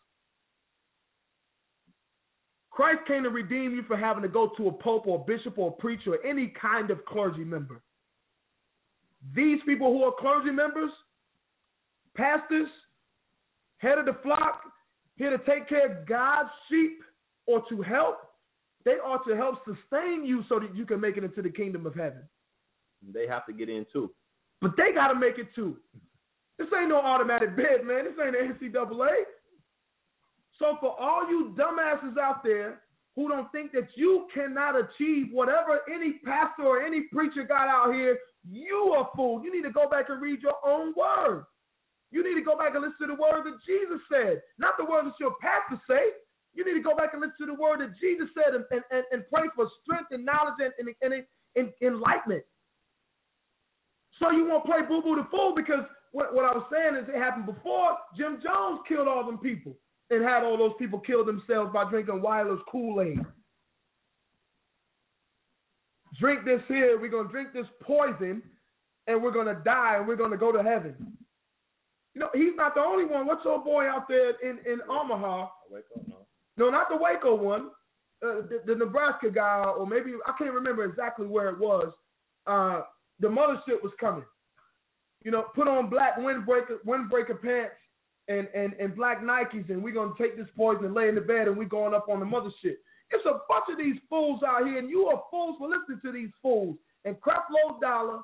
[2.73, 5.59] Christ came to redeem you for having to go to a pope or a bishop
[5.59, 7.81] or a preacher or any kind of clergy member.
[9.35, 10.89] These people who are clergy members,
[12.17, 12.67] pastors,
[13.77, 14.61] head of the flock,
[15.17, 16.99] here to take care of God's sheep
[17.45, 18.17] or to help,
[18.85, 21.85] they are to help sustain you so that you can make it into the kingdom
[21.85, 22.23] of heaven.
[23.13, 24.11] They have to get in too.
[24.61, 25.77] But they got to make it too.
[26.57, 28.05] This ain't no automatic bid, man.
[28.05, 29.09] This ain't the NCAA.
[30.63, 32.79] So for all you dumbasses out there
[33.17, 37.93] who don't think that you cannot achieve whatever any pastor or any preacher got out
[37.93, 38.17] here,
[38.49, 39.43] you are fool.
[39.43, 41.43] You need to go back and read your own word.
[42.11, 44.85] You need to go back and listen to the word that Jesus said, not the
[44.85, 46.15] words that your pastor say.
[46.55, 49.03] You need to go back and listen to the word that Jesus said and, and,
[49.11, 51.25] and pray for strength and knowledge and, and, and,
[51.59, 52.43] and enlightenment.
[54.17, 55.83] So you won't play boo boo the fool because
[56.13, 57.97] what, what I was saying is it happened before.
[58.15, 59.75] Jim Jones killed all them people
[60.15, 63.19] and had all those people kill themselves by drinking Weiler's Kool Aid.
[66.19, 66.99] Drink this here.
[66.99, 68.41] We're going to drink this poison
[69.07, 70.95] and we're going to die and we're going to go to heaven.
[72.13, 73.25] You know, he's not the only one.
[73.25, 75.47] What's your boy out there in, in Omaha?
[76.57, 77.69] No, not the Waco one.
[78.23, 81.91] Uh, the, the, Nebraska guy, or maybe I can't remember exactly where it was.
[82.47, 82.83] Uh,
[83.19, 84.23] the mothership was coming.
[85.23, 87.73] You know, put on black windbreaker windbreaker pants
[88.27, 91.21] and, and, and black Nikes, and we're gonna take this poison and lay in the
[91.21, 92.75] bed, and we're going up on the mothership.
[93.11, 96.11] It's a bunch of these fools out here, and you are fools for listening to
[96.11, 96.77] these fools.
[97.05, 98.21] And Creflo Dollar,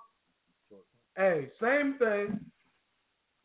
[1.15, 2.39] hey, same thing.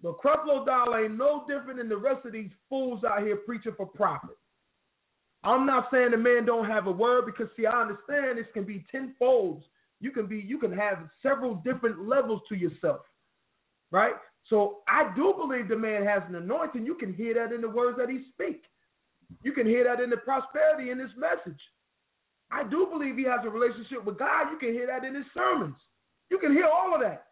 [0.02, 3.72] But Creflo Dollar ain't no different than the rest of these fools out here preaching
[3.76, 4.36] for profit.
[5.42, 8.64] I'm not saying the man don't have a word because see, I understand this can
[8.64, 9.64] be tenfolds.
[10.00, 13.00] You can be, you can have several different levels to yourself,
[13.90, 14.14] right?
[14.48, 16.84] So I do believe the man has an anointing.
[16.84, 18.68] You can hear that in the words that he speaks.
[19.42, 21.60] You can hear that in the prosperity in his message.
[22.50, 24.50] I do believe he has a relationship with God.
[24.50, 25.76] You can hear that in his sermons.
[26.30, 27.26] You can hear all of that.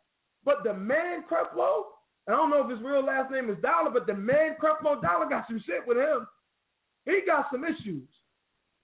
[0.45, 1.85] But the man Creflo,
[2.29, 5.29] I don't know if his real last name is Dollar, but the man Creflo Dollar
[5.29, 6.27] got some shit with him.
[7.05, 8.09] He got some issues.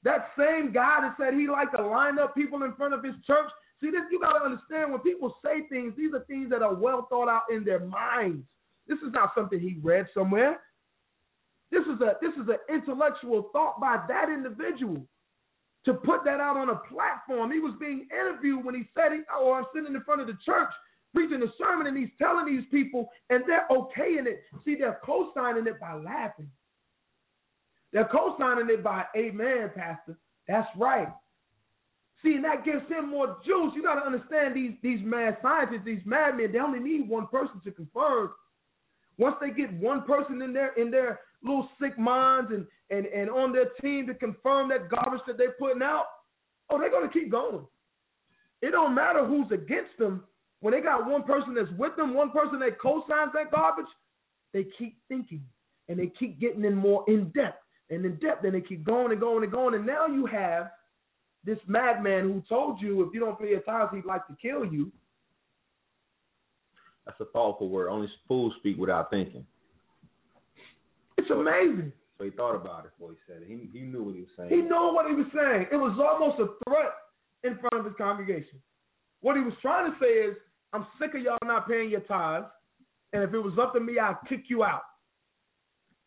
[0.04, 3.14] That same guy that said he liked to line up people in front of his
[3.26, 3.50] church.
[3.80, 7.06] See, this you gotta understand when people say things, these are things that are well
[7.08, 8.44] thought out in their minds.
[8.86, 10.60] This is not something he read somewhere.
[11.70, 15.06] This is a this is an intellectual thought by that individual
[15.84, 17.52] to put that out on a platform.
[17.52, 20.36] He was being interviewed when he said, he, "Oh, I'm sitting in front of the
[20.44, 20.72] church
[21.14, 24.42] preaching a sermon and he's telling these people and they're okaying it.
[24.64, 26.50] See, they're co-signing it by laughing.
[27.92, 30.18] They're co-signing it by, amen, pastor.
[30.46, 31.08] That's right.
[32.22, 33.72] See, and that gives him more juice.
[33.76, 37.60] You got to understand these, these mad scientists, these madmen, they only need one person
[37.64, 38.30] to confirm.
[39.18, 43.30] Once they get one person in their in their little sick minds and, and, and
[43.30, 46.06] on their team to confirm that garbage that they're putting out,
[46.70, 47.64] oh, they're to keep going.
[48.62, 50.24] It don't matter who's against them
[50.60, 53.86] when they got one person that's with them, one person that co-signs that garbage,
[54.52, 55.42] they keep thinking
[55.88, 59.12] and they keep getting in more in depth and in depth, and they keep going
[59.12, 59.74] and going and going.
[59.74, 60.70] And now you have
[61.48, 64.66] this madman who told you if you don't pay your tithes, he'd like to kill
[64.66, 64.92] you.
[67.06, 67.88] That's a thoughtful word.
[67.88, 69.46] Only fools speak without thinking.
[71.16, 71.90] It's amazing.
[72.18, 73.48] So he thought about it before he said it.
[73.48, 74.50] He, he knew what he was saying.
[74.50, 75.68] He knew what he was saying.
[75.72, 76.92] It was almost a threat
[77.44, 78.60] in front of his congregation.
[79.22, 80.36] What he was trying to say is,
[80.74, 82.44] I'm sick of y'all not paying your tithes.
[83.14, 84.82] And if it was up to me, I'd kick you out.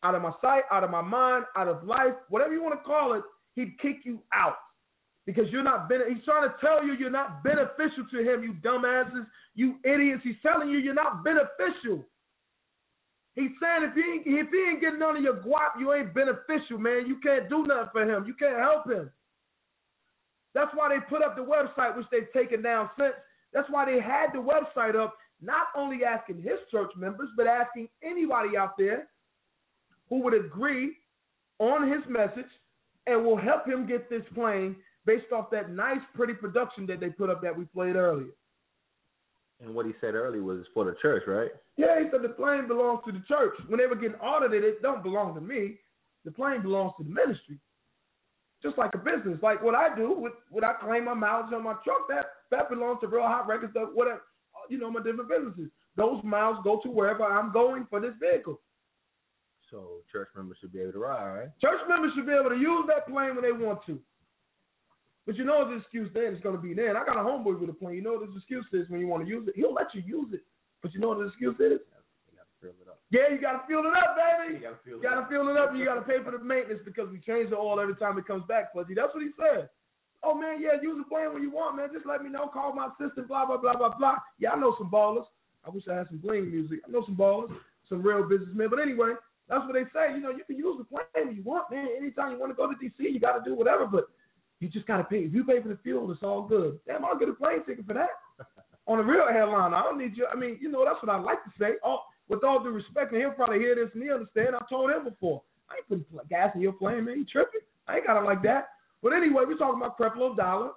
[0.04, 2.84] Out of my sight, out of my mind, out of life, whatever you want to
[2.84, 3.22] call it,
[3.56, 4.56] he'd kick you out.
[5.24, 9.26] Because you're not, he's trying to tell you you're not beneficial to him, you dumbasses,
[9.54, 10.22] you idiots.
[10.24, 12.04] He's telling you you're not beneficial.
[13.34, 16.12] He's saying if he ain't, if he ain't getting none of your guap, you ain't
[16.12, 17.06] beneficial, man.
[17.06, 18.26] You can't do nothing for him.
[18.26, 19.10] You can't help him.
[20.54, 23.14] That's why they put up the website, which they've taken down since,
[23.52, 27.88] that's why they had the website up, not only asking his church members, but asking
[28.02, 29.08] anybody out there
[30.08, 30.92] who would agree
[31.58, 32.50] on his message
[33.06, 34.76] and will help him get this plane
[35.06, 38.30] based off that nice, pretty production that they put up that we played earlier.
[39.60, 41.50] And what he said earlier was for the church, right?
[41.76, 43.54] Yeah, he said the plane belongs to the church.
[43.68, 45.76] When they were getting audited, it don't belong to me.
[46.24, 47.58] The plane belongs to the ministry.
[48.62, 51.64] Just like a business, like what I do with what I claim my mileage on
[51.64, 54.22] my truck, that that belongs to Real Hot Records, whatever,
[54.68, 55.70] you know, my different businesses.
[55.96, 58.60] those miles go to wherever I'm going for this vehicle.
[59.70, 61.48] So church members should be able to ride, right?
[61.60, 63.98] Church members should be able to use that plane when they want to.
[65.26, 66.96] But you know the excuse then it's going to be then.
[66.96, 67.94] I got a homeboy with a plane.
[67.94, 69.54] You know what his excuse is when you want to use it?
[69.54, 70.42] He'll let you use it.
[70.82, 71.78] But you know what the excuse is?
[72.62, 73.02] Fill it up.
[73.10, 74.62] Yeah, you got to fill it up, baby.
[74.62, 76.30] You gotta fill You got to fill it up and you got to pay for
[76.30, 78.94] the maintenance because we change the oil every time it comes back, Fuzzy.
[78.94, 79.66] That's what he said.
[80.22, 81.90] Oh, man, yeah, use the plane when you want, man.
[81.92, 82.46] Just let me know.
[82.46, 84.22] Call my assistant, blah, blah, blah, blah, blah.
[84.38, 85.26] Yeah, I know some ballers.
[85.66, 86.78] I wish I had some bling music.
[86.86, 87.50] I know some ballers,
[87.88, 88.70] some real businessmen.
[88.70, 89.18] But anyway,
[89.50, 90.14] that's what they say.
[90.14, 91.88] You know, you can use the plane when you want, man.
[91.98, 93.90] Anytime you want to go to D.C., you got to do whatever.
[93.90, 94.06] But
[94.62, 95.18] you just got to pay.
[95.18, 96.78] If you pay for the fuel, it's all good.
[96.86, 98.10] Damn, I'll get a plane ticket for that.
[98.86, 100.26] On a real airline, I don't need you.
[100.30, 101.72] I mean, you know, that's what I like to say.
[101.84, 104.56] All, with all due respect, and he'll probably hear this and he understand.
[104.56, 105.42] I told him before.
[105.70, 107.18] I ain't putting gas in your plane, man.
[107.18, 107.60] You tripping?
[107.86, 108.68] I ain't got it like that.
[109.02, 110.70] But anyway, we're talking about Creflo Dollar.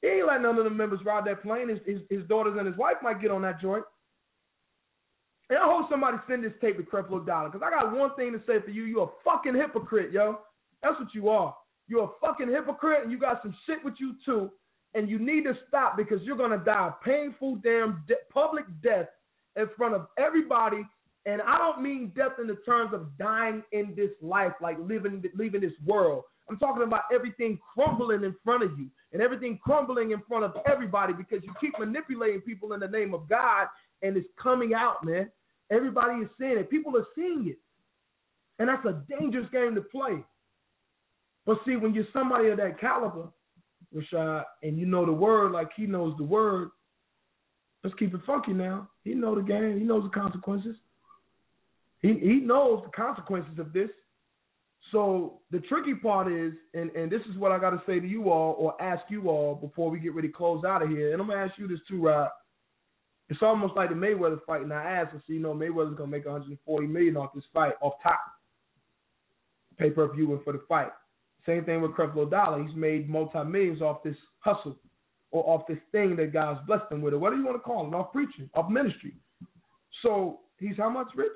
[0.00, 1.68] He ain't let none of the members ride that plane.
[1.68, 3.84] His, his, his daughters and his wife might get on that joint.
[5.50, 8.32] And I hope somebody send this tape to Creflo Dollar because I got one thing
[8.32, 8.84] to say for you.
[8.84, 10.40] You're a fucking hypocrite, yo.
[10.82, 11.54] That's what you are.
[11.92, 14.50] You're a fucking hypocrite and you got some shit with you too.
[14.94, 18.64] And you need to stop because you're going to die a painful, damn de- public
[18.82, 19.08] death
[19.56, 20.86] in front of everybody.
[21.26, 25.22] And I don't mean death in the terms of dying in this life, like living
[25.34, 26.24] leaving this world.
[26.48, 30.52] I'm talking about everything crumbling in front of you and everything crumbling in front of
[30.64, 33.66] everybody because you keep manipulating people in the name of God
[34.00, 35.30] and it's coming out, man.
[35.70, 36.70] Everybody is seeing it.
[36.70, 37.58] People are seeing it.
[38.58, 40.24] And that's a dangerous game to play.
[41.46, 43.28] But see, when you're somebody of that caliber,
[43.94, 46.70] Rashad, and you know the word like he knows the word,
[47.82, 48.88] let's keep it funky now.
[49.04, 49.78] He know the game.
[49.78, 50.76] He knows the consequences.
[52.00, 53.90] He he knows the consequences of this.
[54.90, 58.06] So the tricky part is, and, and this is what I got to say to
[58.06, 61.12] you all, or ask you all before we get ready to close out of here.
[61.12, 62.28] And I'm gonna ask you this too, Rod.
[63.30, 64.60] It's almost like the Mayweather fight.
[64.60, 67.94] And I asked, so you know, Mayweather's gonna make 140 million off this fight, off
[68.02, 68.20] top,
[69.78, 70.92] pay per view and for the fight.
[71.46, 72.62] Same thing with Creflo Dollar.
[72.62, 74.76] He's made multi millions off this hustle
[75.32, 77.86] or off this thing that God's blessed him with, or whatever you want to call
[77.86, 79.14] it, off preaching, off ministry.
[80.02, 81.32] So he's how much rich?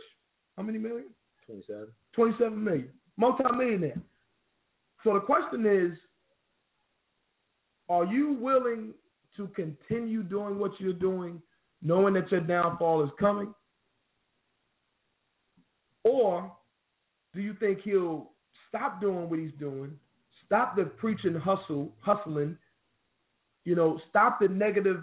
[0.56, 1.06] How many million?
[1.46, 1.86] 27.
[2.12, 2.90] 27 million.
[3.16, 4.00] Multi-millionaire.
[5.02, 5.96] So the question is,
[7.88, 8.92] are you willing
[9.36, 11.40] to continue doing what you're doing,
[11.82, 13.54] knowing that your downfall is coming?
[16.04, 16.52] Or
[17.34, 18.30] do you think he'll
[18.68, 19.92] stop doing what he's doing,
[20.44, 22.56] stop the preaching hustle, hustling,
[23.64, 25.02] you know, stop the negative,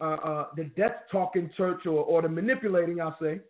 [0.00, 3.40] uh, uh, the death talking church or, or the manipulating, I'll say,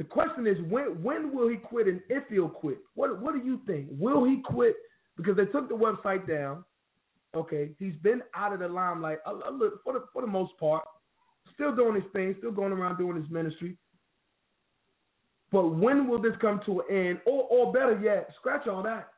[0.00, 2.78] The question is when when will he quit and if he'll quit?
[2.94, 3.86] What what do you think?
[3.90, 4.74] Will he quit?
[5.14, 6.64] Because they took the website down.
[7.36, 10.84] Okay, he's been out of the limelight a, a for the for the most part.
[11.52, 13.76] Still doing his thing, still going around doing his ministry.
[15.52, 17.20] But when will this come to an end?
[17.26, 19.08] Or or better yet, scratch all that.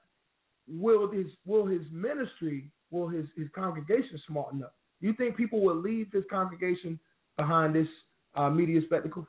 [0.66, 4.74] Will his will his ministry, will his, his congregation smarten up?
[5.00, 6.98] You think people will leave his congregation
[7.36, 7.88] behind this
[8.34, 9.26] uh, media spectacle?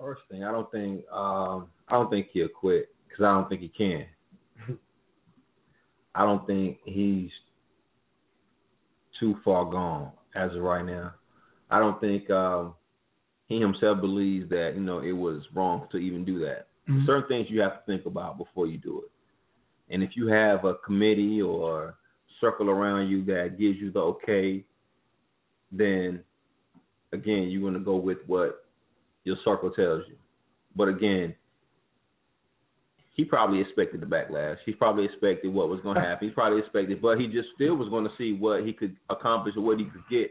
[0.00, 3.60] First thing, I don't think um, I don't think he'll quit because I don't think
[3.60, 4.06] he can.
[6.14, 7.30] I don't think he's
[9.20, 11.14] too far gone as of right now.
[11.70, 12.74] I don't think um,
[13.52, 16.68] he himself believes that you know it was wrong to even do that.
[16.88, 17.06] Mhm.
[17.06, 19.10] Certain things you have to think about before you do it.
[19.90, 21.96] And if you have a committee or
[22.40, 24.64] circle around you that gives you the okay,
[25.70, 26.24] then
[27.12, 28.64] again you're going to go with what
[29.24, 30.16] your circle tells you.
[30.74, 31.34] But again,
[33.14, 34.56] he probably expected the backlash.
[34.64, 36.28] He probably expected what was going to happen.
[36.28, 39.54] He probably expected, but he just still was going to see what he could accomplish
[39.56, 40.30] or what he could get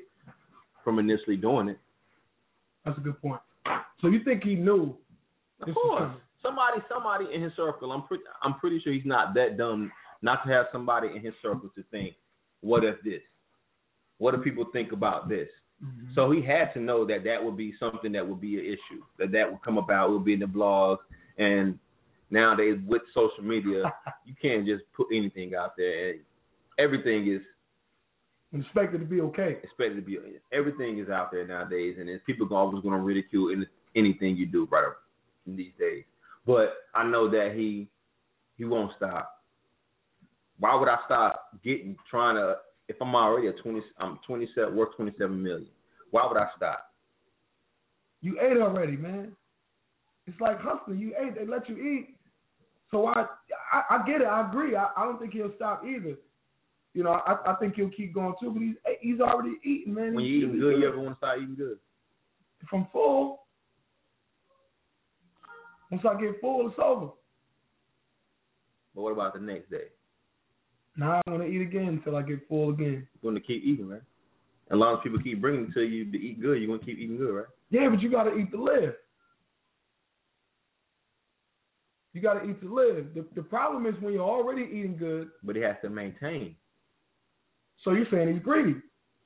[0.84, 1.80] from initially doing it.
[2.86, 3.42] That's a good point.
[4.02, 4.96] So you think he knew?
[5.68, 6.12] Of course,
[6.42, 7.92] somebody, somebody in his circle.
[7.92, 11.34] I'm pretty, I'm pretty sure he's not that dumb not to have somebody in his
[11.42, 12.16] circle to think,
[12.62, 13.22] what if this?
[14.18, 15.48] What do people think about this?
[15.84, 16.14] Mm-hmm.
[16.14, 19.02] So he had to know that that would be something that would be an issue,
[19.18, 21.00] that that would come about, it would be in the blogs,
[21.40, 21.78] and
[22.30, 23.92] nowadays with social media,
[24.26, 26.20] you can't just put anything out there, and
[26.78, 27.42] everything is
[28.54, 29.58] expected to be okay.
[29.64, 30.20] Expected to be
[30.52, 33.66] everything is out there nowadays, and it's, people are always going to ridicule any,
[33.96, 34.86] anything you do right
[35.48, 36.04] in these days.
[36.46, 37.88] But I know that he
[38.58, 39.42] he won't stop.
[40.60, 42.58] Why would I stop getting trying to
[42.88, 45.68] if I'm already a twenty I'm twenty seven worth twenty seven million?
[46.12, 46.92] Why would I stop?
[48.22, 49.32] You ate already, man.
[50.28, 51.00] It's like hustling.
[51.00, 51.36] You ate.
[51.36, 52.16] They let you eat.
[52.92, 53.26] So I,
[53.72, 54.28] I, I get it.
[54.28, 54.76] I agree.
[54.76, 56.16] I, I don't think he'll stop either.
[56.94, 58.52] You know, I, I think he'll keep going too.
[58.52, 60.14] But he's he's already eating, man.
[60.14, 61.78] When you eating he's good, you ever want to start eating good?
[62.62, 63.44] If I'm full,
[65.90, 67.12] once I get full, it's over.
[68.94, 69.86] But what about the next day?
[70.98, 73.08] Now I'm gonna eat again until I get full again.
[73.22, 74.02] You're going to keep eating, right?
[74.70, 76.86] As long as people keep bringing it to you to eat good, you're going to
[76.86, 77.46] keep eating good, right?
[77.70, 78.94] Yeah, but you gotta eat to live.
[82.14, 83.14] You gotta eat to live.
[83.14, 85.30] The the problem is when you're already eating good.
[85.44, 86.56] But he has to maintain.
[87.84, 88.76] So you're saying he's greedy.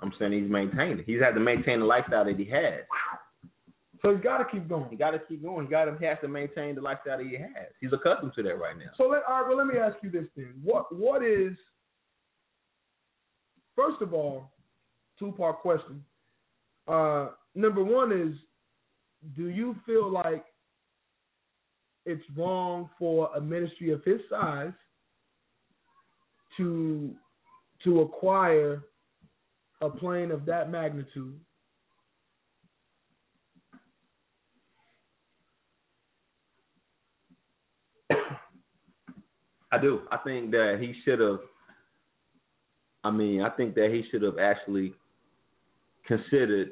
[0.02, 1.04] I'm saying he's maintaining.
[1.06, 2.82] He's had to maintain the lifestyle that he has.
[4.02, 4.90] So he's got to keep going.
[4.90, 5.66] He got to keep going.
[5.66, 7.72] He got to has to maintain the lifestyle that he has.
[7.80, 8.92] He's accustomed to that right now.
[8.98, 10.54] So let all right, well let me ask you this then.
[10.64, 11.54] What what is
[13.76, 14.52] first of all,
[15.18, 16.04] two part question.
[16.88, 18.36] Uh number one is
[19.36, 20.46] do you feel like
[22.06, 24.74] it's wrong for a ministry of his size
[26.58, 27.16] to
[27.86, 28.84] to acquire
[29.82, 31.40] a plane of that magnitude
[39.76, 40.02] I do.
[40.10, 41.40] I think that he should have.
[43.04, 44.94] I mean, I think that he should have actually
[46.08, 46.72] considered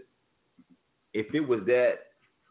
[1.14, 1.95] if it was that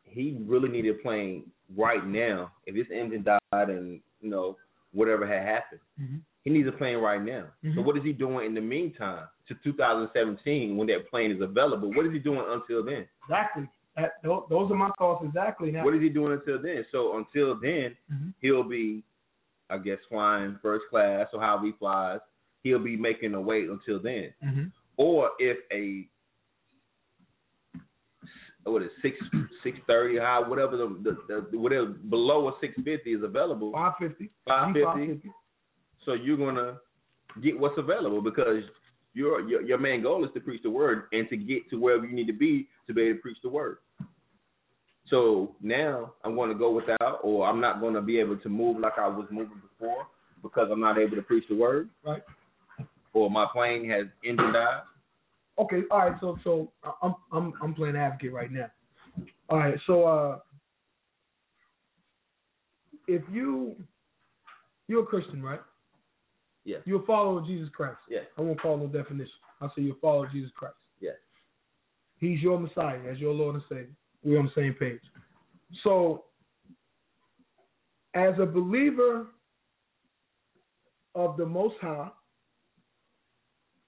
[0.05, 2.53] he really needed a plane right now.
[2.67, 3.41] If his engine died
[3.71, 4.57] and you know
[4.93, 6.17] whatever had happened, mm-hmm.
[6.45, 7.45] He needs a plane right now.
[7.63, 7.85] So Mhm.
[7.85, 11.93] what is he doing in the meantime to 2017 when that plane is available?
[11.93, 13.07] What is he doing until then?
[13.25, 13.69] Exactly.
[13.97, 15.71] That, those are my thoughts exactly.
[15.71, 16.85] Now, What is he doing until then?
[16.91, 18.35] So until then, Mhm.
[18.41, 19.05] he'll be,
[19.71, 22.21] I guess, flying first class or how he flies.
[22.63, 24.33] He'll be making a wait until then.
[24.43, 24.73] Mhm.
[24.97, 26.09] Or if a
[28.65, 29.19] what is six
[29.65, 30.87] six thirty high whatever the,
[31.29, 33.73] the, the whatever below a six fifty is available.
[33.73, 34.31] Five fifty.
[34.47, 35.33] Five fifty.
[36.05, 36.79] So you're gonna
[37.43, 38.63] get what's available because
[39.15, 42.05] your, your your main goal is to preach the word and to get to wherever
[42.07, 43.79] you need to be to be able to preach the word.
[45.09, 48.49] So now I'm going to go without, or I'm not going to be able to
[48.49, 50.07] move like I was moving before
[50.43, 52.23] because I'm not able to preach the word, Right.
[53.13, 54.83] or my plane has engine died.
[55.59, 56.15] Okay, all right.
[56.21, 56.73] So so
[57.03, 58.71] I'm I'm I'm playing advocate right now.
[59.51, 59.79] All right.
[59.87, 60.39] So uh,
[63.07, 63.77] if you
[64.89, 65.61] you're a Christian, right?
[66.65, 66.81] Yes.
[66.85, 67.99] You're a follower of Jesus Christ.
[68.09, 68.25] Yes.
[68.39, 69.33] I won't call no definition.
[69.61, 70.77] I'll say you're a follower of Jesus Christ.
[71.01, 71.15] Yes.
[72.19, 73.95] He's your Messiah as your Lord and Savior.
[74.23, 75.01] We're on the same page.
[75.83, 76.25] So,
[78.15, 79.27] as a believer
[81.15, 82.11] of the Most High,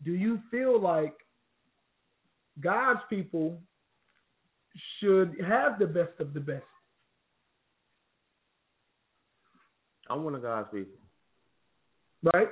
[0.05, 1.14] do you feel like
[2.60, 3.60] God's people
[4.98, 6.64] should have the best of the best?
[10.10, 10.98] I'm one of God's people,
[12.34, 12.48] right?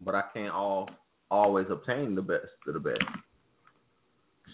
[0.00, 0.88] But I can't all
[1.30, 3.02] always obtain the best of the best.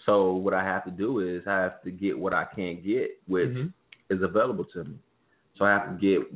[0.05, 3.11] So what I have to do is I have to get what I can't get,
[3.27, 3.49] which
[4.09, 4.95] is available to me.
[5.57, 6.27] So I have to get.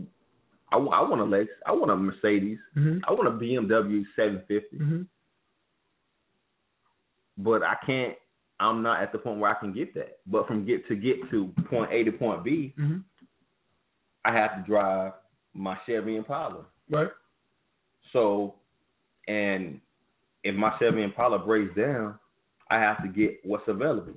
[0.71, 1.49] I, I want a Lex.
[1.65, 2.59] I want a Mercedes.
[2.77, 3.01] Mhm.
[3.07, 4.77] I want a BMW 750.
[4.77, 5.01] Mm-hmm.
[7.37, 8.15] But I can't.
[8.59, 10.19] I'm not at the point where I can get that.
[10.27, 12.97] But from get to get to point A to point B, Mm-hmm.
[14.25, 15.13] I have to drive
[15.53, 16.65] my Chevy Impala.
[16.89, 17.07] Right.
[18.11, 18.55] So,
[19.29, 19.79] and
[20.43, 22.17] if my Chevy Impala breaks down,
[22.69, 24.15] I have to get what's available.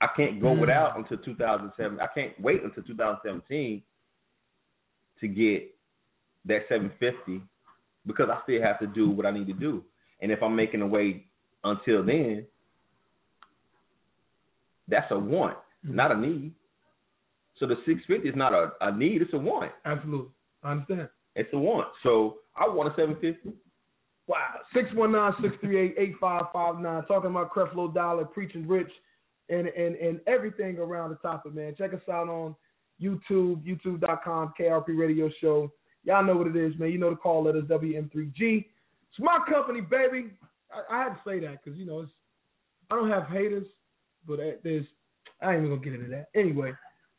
[0.00, 0.60] I can't go Mm.
[0.60, 2.00] without until 2007.
[2.00, 3.82] I can't wait until 2017
[5.20, 5.74] to get
[6.44, 7.40] that 750
[8.04, 9.84] because I still have to do what I need to do.
[10.20, 11.24] And if I'm making a way
[11.64, 12.46] until then,
[14.88, 16.52] that's a want, not a need.
[17.58, 19.72] So the 650 is not a, a need; it's a want.
[19.84, 20.30] Absolutely,
[20.62, 21.08] I understand.
[21.34, 21.88] It's a want.
[22.02, 23.56] So I want a 750.
[24.26, 24.56] Wow.
[24.74, 27.06] 619-638-8559.
[27.06, 28.90] Talking about Creflo Dollar, Preaching Rich,
[29.48, 31.74] and, and, and everything around the topic, man.
[31.78, 32.56] Check us out on
[33.00, 35.72] YouTube, youtube.com, KRP Radio Show.
[36.04, 36.90] Y'all know what it is, man.
[36.90, 38.64] You know the call letters, WM3G.
[39.10, 40.30] It's my company, baby.
[40.72, 42.12] I, I had to say that because, you know, it's
[42.90, 43.66] I don't have haters,
[44.26, 44.86] but there's,
[45.42, 46.28] I ain't even going to get into that.
[46.34, 46.72] Anyway,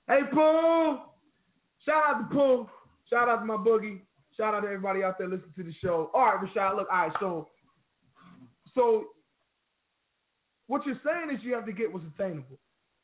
[0.08, 0.98] hey, Pooh!
[1.86, 2.70] Shout out to Pooh.
[3.10, 4.02] Shout out to my boogie.
[4.38, 6.12] Shout out to everybody out there listening to the show.
[6.14, 7.48] All right, Rashad, look, all right, so
[8.76, 9.08] so
[10.68, 12.60] what you're saying is you have to get what's attainable.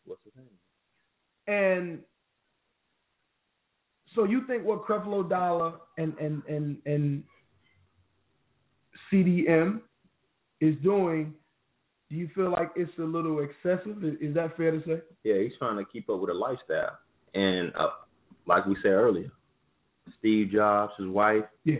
[0.06, 0.46] What's thing?
[1.48, 2.00] And
[4.16, 7.24] so you think what Creflo Dollar and and and and
[9.12, 9.82] CDM
[10.62, 11.34] is doing,
[12.10, 14.04] do you feel like it's a little excessive?
[14.04, 15.02] Is is that fair to say?
[15.24, 17.00] Yeah, he's trying to keep up with a lifestyle.
[17.34, 17.90] And uh,
[18.46, 19.32] like we said earlier,
[20.20, 21.78] Steve Jobs, his wife, Yeah.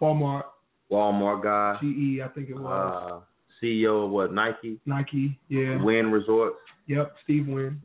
[0.00, 0.44] Walmart.
[0.90, 1.76] Walmart guy.
[1.80, 3.20] GE, I think it was.
[3.22, 3.24] Uh.
[3.62, 4.78] CEO of what Nike.
[4.84, 5.82] Nike, yeah.
[5.82, 6.56] Wynn Resorts.
[6.88, 7.80] Yep, Steve Wynn.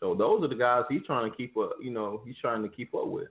[0.00, 1.72] So those are the guys he's trying to keep up.
[1.82, 3.26] You know, he's trying to keep up with.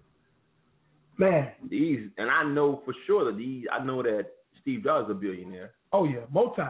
[1.17, 3.65] Man, These, and I know for sure that these.
[3.71, 4.27] I know that
[4.61, 5.71] Steve Jobs is a billionaire.
[5.93, 6.61] oh yeah, multi,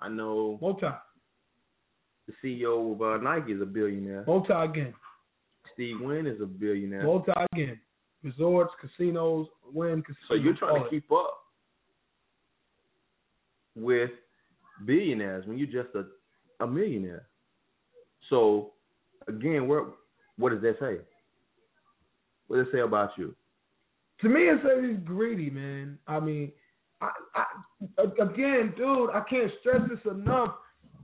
[0.00, 0.86] I know multi,
[2.26, 4.24] the CEO of uh, Nike is a billionaire.
[4.26, 4.94] multi again,
[5.78, 7.04] Steve Wynn is a billionaire.
[7.04, 7.78] multi again.
[8.24, 10.26] Resorts, casinos, Wynn casinos.
[10.26, 11.38] So you're trying to keep up
[13.76, 14.10] with
[14.84, 16.04] billionaires when you're just a,
[16.64, 17.26] a millionaire.
[18.28, 18.72] So
[19.28, 19.84] again, where
[20.36, 20.96] what does that say?
[22.48, 23.36] What does it say about you?
[24.20, 25.96] to me, it says he's greedy, man.
[26.08, 26.50] I mean,
[27.00, 27.44] I, I
[28.20, 30.54] again, dude, I can't stress this enough.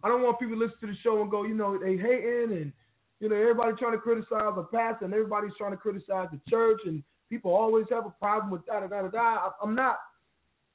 [0.02, 2.56] I don't want people to listen to the show and go, you know, they hating
[2.56, 2.72] and
[3.20, 6.80] you know everybody trying to criticize the pastor and everybody's trying to criticize the church
[6.86, 9.50] and people always have a problem with da da da da da.
[9.62, 9.98] I'm not,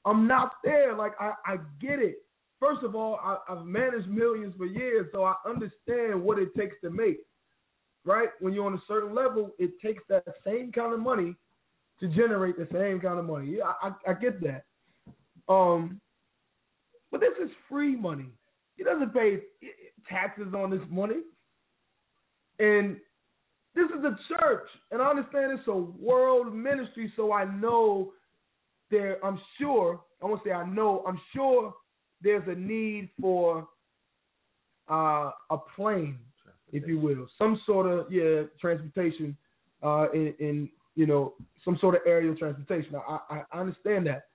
[0.06, 0.96] I'm not there.
[0.96, 2.18] Like I, I get it.
[2.60, 6.76] First of all, I, I've managed millions for years, so I understand what it takes
[6.84, 7.20] to make.
[8.06, 8.30] Right?
[8.40, 11.36] When you're on a certain level, it takes that same kind of money
[12.00, 13.58] to generate the same kind of money.
[13.58, 14.64] Yeah, I, I, I get that.
[15.48, 16.00] Um,
[17.12, 18.32] but this is free money.
[18.78, 19.40] He doesn't pay
[20.10, 21.22] taxes on this money,
[22.60, 22.98] and
[23.76, 28.12] this is a church, and I understand it's a world ministry, so I know
[28.92, 29.24] there.
[29.24, 30.02] I'm sure.
[30.22, 31.04] I won't say I know.
[31.08, 31.74] I'm sure
[32.22, 33.68] there's a need for
[34.90, 36.18] uh, a plane,
[36.74, 39.38] if you will, some sort of yeah transportation
[39.84, 41.34] uh, in, in you know
[41.64, 42.96] some sort of aerial transportation.
[42.96, 44.26] I, I, I understand that.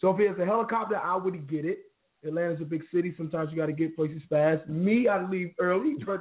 [0.00, 1.78] So if it's a helicopter, I would get it.
[2.26, 3.14] Atlanta's a big city.
[3.16, 4.68] Sometimes you got to get places fast.
[4.68, 6.20] Me, I leave early, but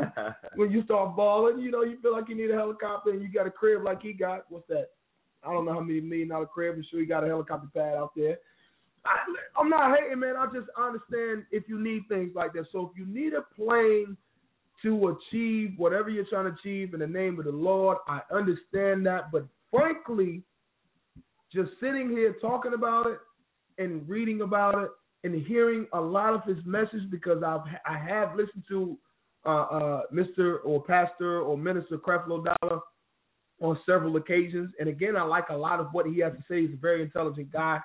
[0.56, 3.30] when you start balling, you know you feel like you need a helicopter and you
[3.30, 4.46] got a crib like he got.
[4.50, 4.90] What's that?
[5.44, 6.76] I don't know how many million dollar crib.
[6.76, 8.38] I'm sure he got a helicopter pad out there.
[9.06, 9.18] I,
[9.60, 10.36] I'm not hating, man.
[10.38, 12.66] I just understand if you need things like that.
[12.72, 14.16] So if you need a plane
[14.84, 19.06] to achieve whatever you're trying to achieve in the name of the Lord, I understand
[19.06, 19.32] that.
[19.32, 20.44] But frankly,
[21.54, 23.20] just sitting here talking about it
[23.78, 24.90] and reading about it
[25.24, 28.98] and hearing a lot of his message because I've I have listened to
[29.46, 30.58] uh, uh, Mr.
[30.64, 32.80] or Pastor or Minister Creflo Dollar
[33.62, 36.62] on several occasions, and again, I like a lot of what he has to say.
[36.62, 37.80] He's a very intelligent guy,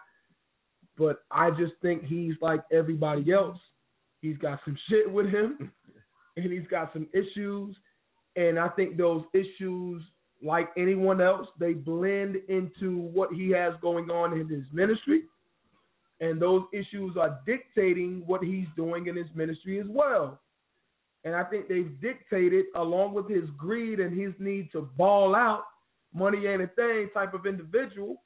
[0.97, 3.59] but I just think he's like everybody else.
[4.21, 5.73] He's got some shit with him,
[6.37, 7.77] and he's got some issues,
[8.37, 10.03] and I think those issues,
[10.43, 15.23] like anyone else, they blend into what he has going on in his ministry
[16.21, 20.41] and those issues are dictating what he's doing in his ministry as well.
[21.25, 25.65] And I think they've dictated, along with his greed and his need to ball out,
[26.15, 28.23] money ain't a thing type of individual.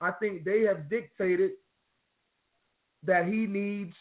[0.00, 1.52] I think they have dictated
[3.04, 3.94] that he needs,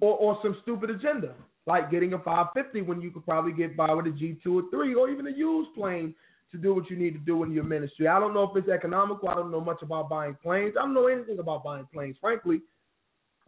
[0.00, 1.34] or, or some stupid agenda,
[1.66, 4.94] like getting a 550 when you could probably get by with a G2 or 3
[4.94, 6.14] or even a used plane
[6.52, 8.06] to do what you need to do in your ministry.
[8.06, 9.28] I don't know if it's economical.
[9.28, 10.74] I don't know much about buying planes.
[10.78, 12.60] I don't know anything about buying planes, frankly,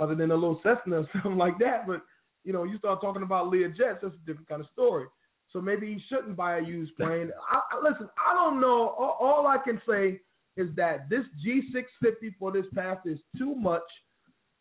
[0.01, 1.86] other than a little Cessna or something like that.
[1.86, 2.02] But
[2.44, 5.06] you know, you start talking about Learjets, that's a different kind of story.
[5.52, 7.31] So maybe he shouldn't buy a used plane.
[7.51, 8.94] I, I, listen, I don't know.
[8.98, 10.20] All, all I can say
[10.56, 13.82] is that this G650 for this pastor is too much.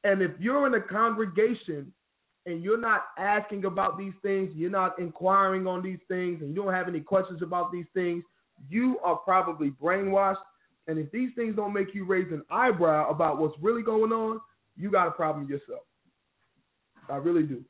[0.04, 1.92] And if you're in a congregation
[2.46, 6.56] and you're not asking about these things, you're not inquiring on these things, and you
[6.56, 8.24] don't have any questions about these things,
[8.70, 10.38] you are probably brainwashed.
[10.88, 14.42] And if these things don't make you raise an eyebrow about what's really going on,
[14.76, 15.84] you got a problem yourself.
[17.10, 17.64] I really do.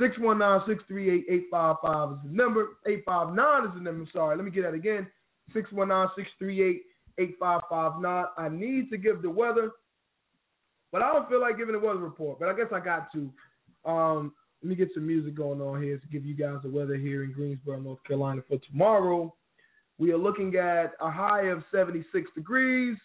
[0.00, 2.78] 619-638-855 is the number.
[2.86, 4.08] 859 is the number.
[4.12, 5.06] Sorry, let me get that again.
[5.54, 8.26] 619-638-8559.
[8.36, 9.70] I need to give the weather,
[10.92, 13.30] but I don't feel like giving the weather report, but I guess I got to.
[13.84, 14.32] Um,
[14.62, 17.24] let me get some music going on here to give you guys the weather here
[17.24, 19.34] in Greensboro, North Carolina for tomorrow.
[20.00, 22.96] We are looking at a high of 76 degrees.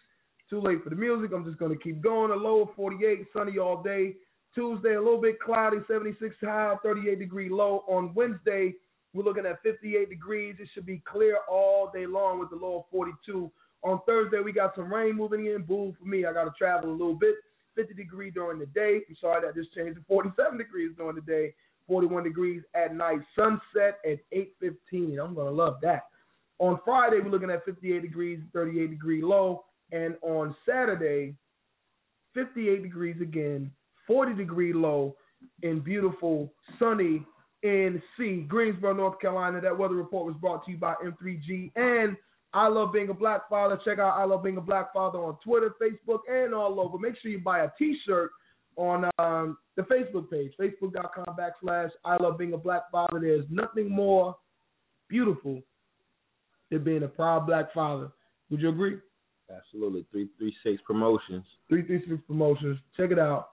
[0.50, 1.32] Too late for the music.
[1.36, 2.32] I'm just going to keep going.
[2.32, 4.16] A low of 48, sunny all day.
[4.56, 7.84] Tuesday, a little bit cloudy, 76 high, 38 degree low.
[7.90, 8.76] On Wednesday,
[9.14, 10.56] we're looking at 58 degrees.
[10.58, 13.52] It should be clear all day long with the low of 42.
[13.84, 15.64] On Thursday, we got some rain moving in.
[15.64, 16.26] Boo for me.
[16.26, 17.36] I got to travel a little bit.
[17.76, 19.02] 50 degree during the day.
[19.10, 21.54] I'm sorry that just changed to 47 degrees during the day.
[21.90, 23.20] 41 degrees at night.
[23.36, 25.20] Sunset at 8:15.
[25.20, 26.04] I'm gonna love that.
[26.60, 31.36] On Friday, we're looking at 58 degrees, 38 degree low, and on Saturday,
[32.34, 33.72] 58 degrees again,
[34.08, 35.16] 40 degree low,
[35.64, 37.26] in beautiful sunny
[37.64, 39.62] NC, Greensboro, North Carolina.
[39.62, 42.16] That weather report was brought to you by M3G and
[42.54, 43.80] I love being a black father.
[43.84, 46.98] Check out I love being a black father on Twitter, Facebook, and all over.
[46.98, 48.32] Make sure you buy a T-shirt
[48.78, 53.20] on um, the Facebook page, facebook.com backslash I love being a black father.
[53.20, 54.36] There's nothing more
[55.10, 55.62] beautiful
[56.72, 58.10] than being a proud black father.
[58.50, 58.98] Would you agree?
[59.56, 60.06] Absolutely.
[60.12, 61.46] Three three six promotions.
[61.70, 62.80] Three three six promotions.
[62.98, 63.50] Check it out.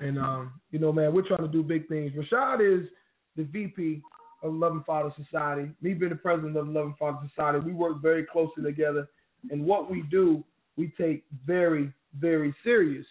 [0.00, 2.12] And um, you know, man, we're trying to do big things.
[2.12, 2.88] Rashad is
[3.36, 4.02] the VP
[4.42, 5.70] of Loving Father Society.
[5.80, 9.08] Me being the president of Loving Father Society, we work very closely together.
[9.50, 10.44] And what we do,
[10.76, 13.06] we take very, very serious.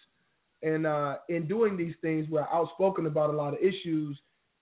[0.62, 4.18] And uh, in doing these things, we're outspoken about a lot of issues,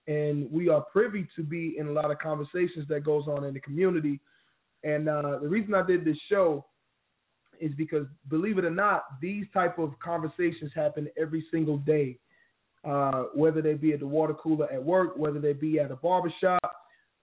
[0.07, 3.53] and we are privy to be in a lot of conversations that goes on in
[3.53, 4.19] the community.
[4.85, 6.65] And uh, the reason I did this show
[7.59, 12.17] is because, believe it or not, these type of conversations happen every single day
[12.85, 15.95] uh, whether they be at the water cooler at work, whether they be at a
[15.95, 16.75] barbershop,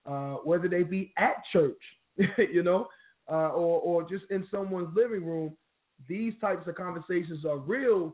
[0.05, 1.79] uh, whether they be at church,
[2.51, 2.87] you know,
[3.31, 5.55] uh, or or just in someone's living room.
[6.09, 8.13] These types of conversations are real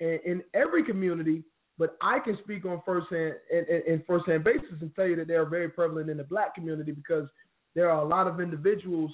[0.00, 1.44] in, in every community,
[1.78, 5.28] but I can speak on firsthand in, in, in firsthand basis and tell you that
[5.28, 7.28] they are very prevalent in the black community because
[7.74, 9.10] there are a lot of individuals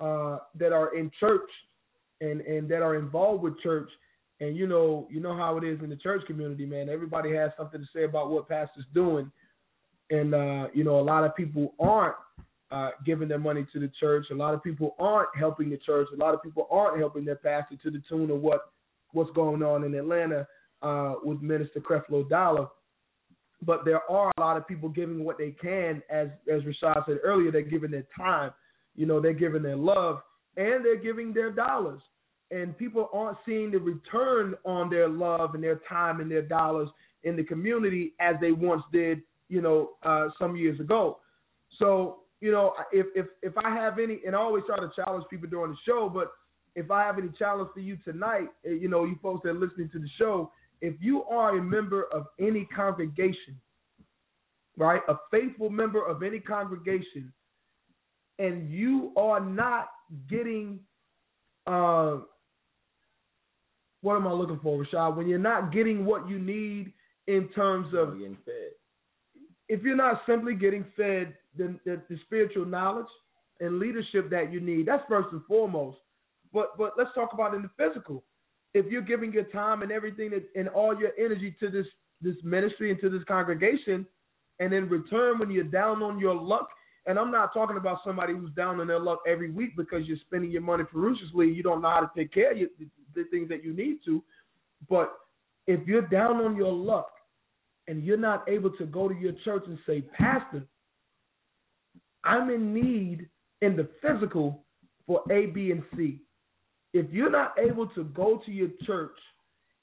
[0.00, 1.50] uh, that are in church
[2.20, 3.90] and and that are involved with church
[4.40, 6.88] and you know, you know how it is in the church community, man.
[6.88, 9.30] Everybody has something to say about what pastor's doing,
[10.10, 12.16] and uh, you know, a lot of people aren't
[12.70, 14.26] uh, giving their money to the church.
[14.30, 16.08] A lot of people aren't helping the church.
[16.12, 18.72] A lot of people aren't helping their pastor to the tune of what
[19.12, 20.46] what's going on in Atlanta
[20.82, 22.66] uh, with Minister Creflo Dollar.
[23.64, 27.18] But there are a lot of people giving what they can, as as Rashad said
[27.22, 27.50] earlier.
[27.50, 28.50] They're giving their time,
[28.94, 30.20] you know, they're giving their love,
[30.56, 32.00] and they're giving their dollars
[32.50, 36.88] and people aren't seeing the return on their love and their time and their dollars
[37.24, 41.18] in the community as they once did, you know, uh, some years ago.
[41.78, 45.24] So, you know, if if if I have any, and I always try to challenge
[45.30, 46.32] people during the show, but
[46.76, 49.54] if I have any challenge for you tonight, eh, you know, you folks that are
[49.54, 53.58] listening to the show, if you are a member of any congregation,
[54.76, 57.32] right, a faithful member of any congregation,
[58.38, 59.90] and you are not
[60.28, 60.80] getting
[61.66, 62.18] uh,
[64.04, 65.16] what am I looking for, Rashad?
[65.16, 66.92] When you're not getting what you need
[67.26, 68.72] in terms of getting fed.
[69.68, 73.06] If you're not simply getting fed the, the, the spiritual knowledge
[73.60, 75.96] and leadership that you need, that's first and foremost.
[76.52, 78.22] But but let's talk about in the physical.
[78.74, 81.86] If you're giving your time and everything that, and all your energy to this
[82.20, 84.06] this ministry and to this congregation,
[84.60, 86.68] and in return, when you're down on your luck,
[87.06, 90.18] and I'm not talking about somebody who's down on their luck every week because you're
[90.26, 92.68] spending your money ferociously, you don't know how to take care of your,
[93.14, 94.22] the things that you need to.
[94.88, 95.12] But
[95.66, 97.10] if you're down on your luck
[97.88, 100.64] and you're not able to go to your church and say, Pastor,
[102.24, 103.28] I'm in need
[103.60, 104.64] in the physical
[105.06, 106.20] for A, B, and C.
[106.94, 109.18] If you're not able to go to your church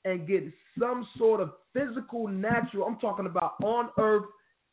[0.05, 0.43] and get
[0.79, 4.25] some sort of physical, natural, I'm talking about on earth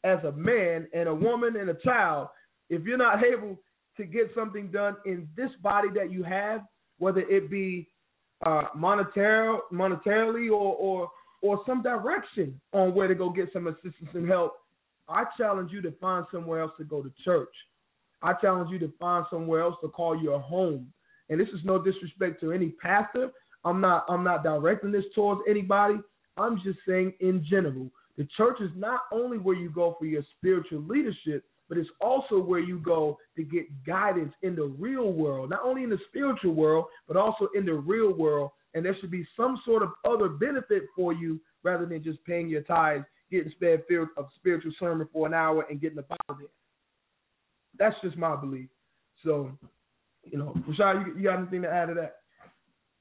[0.05, 2.29] as a man and a woman and a child,
[2.71, 3.59] if you're not able
[3.99, 6.63] to get something done in this body that you have,
[6.99, 7.89] whether it be
[8.47, 11.11] uh, monetarily, monetarily or, or
[11.41, 14.55] or some direction on where to go get some assistance and help,
[15.09, 17.55] I challenge you to find somewhere else to go to church.
[18.23, 20.93] I challenge you to find somewhere else to call your home.
[21.31, 23.31] And this is no disrespect to any pastor.
[23.65, 25.99] I'm not I'm not directing this towards anybody.
[26.37, 27.91] I'm just saying in general.
[28.17, 32.41] The church is not only where you go for your spiritual leadership, but it's also
[32.41, 36.55] where you go to get guidance in the real world, not only in the spiritual
[36.55, 38.51] world, but also in the real world.
[38.75, 42.49] And there should be some sort of other benefit for you rather than just paying
[42.49, 43.83] your tithes, getting spared
[44.17, 46.49] of spiritual sermon for an hour and getting the Bible there.
[47.79, 48.69] That's just my belief.
[49.25, 49.51] So,
[50.31, 52.17] you know, Rashad, you, you got anything to add to that?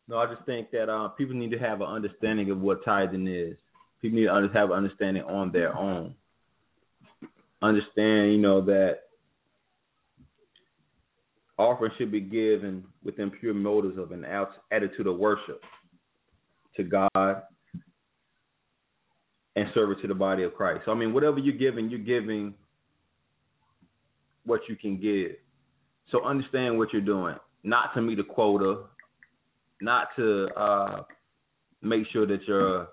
[0.07, 3.27] No, I just think that uh, people need to have an understanding of what tithing
[3.27, 3.57] is.
[4.01, 6.15] People need to have an understanding on their own
[7.61, 8.99] understand, you know, that
[11.57, 14.25] offering should be given within pure motives of an
[14.71, 15.61] attitude of worship
[16.75, 17.43] to God
[19.55, 20.81] and service to the body of Christ.
[20.85, 22.53] So I mean, whatever you're giving, you're giving
[24.45, 25.31] what you can give.
[26.11, 28.83] So understand what you're doing, not to meet a quota,
[29.81, 31.03] not to uh,
[31.81, 32.87] make sure that your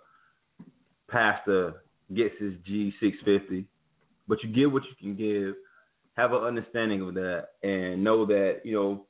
[1.08, 1.82] pastor
[2.14, 3.66] gets his G six fifty
[4.28, 5.54] but you give what you can give.
[6.16, 9.06] Have an understanding of that, and know that you know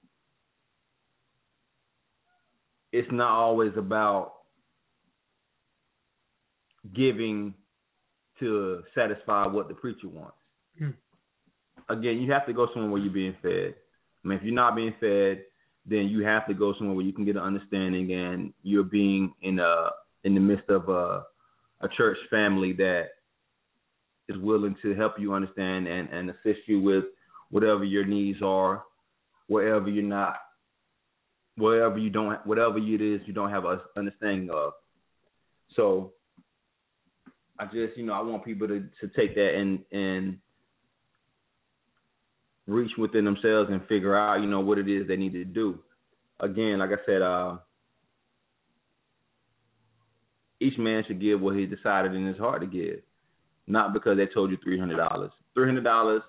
[2.92, 4.32] it's not always about
[6.94, 7.54] giving
[8.40, 10.36] to satisfy what the preacher wants.
[10.80, 10.94] Mm.
[11.90, 13.74] Again, you have to go somewhere where you're being fed.
[14.24, 15.42] I mean, if you're not being fed,
[15.86, 19.34] then you have to go somewhere where you can get an understanding and you're being
[19.42, 19.90] in a
[20.24, 21.24] in the midst of a
[21.82, 23.08] a church family that
[24.28, 27.04] is willing to help you understand and, and assist you with
[27.50, 28.84] whatever your needs are,
[29.48, 30.36] wherever you're not
[31.56, 34.72] wherever you don't whatever it is you don't have a understanding of.
[35.76, 36.12] So
[37.58, 40.38] I just, you know, I want people to, to take that and and
[42.66, 45.78] reach within themselves and figure out, you know, what it is they need to do.
[46.40, 47.56] Again, like I said, uh,
[50.60, 53.00] each man should give what he decided in his heart to give,
[53.66, 55.30] not because they told you three hundred dollars.
[55.52, 56.22] Three hundred dollars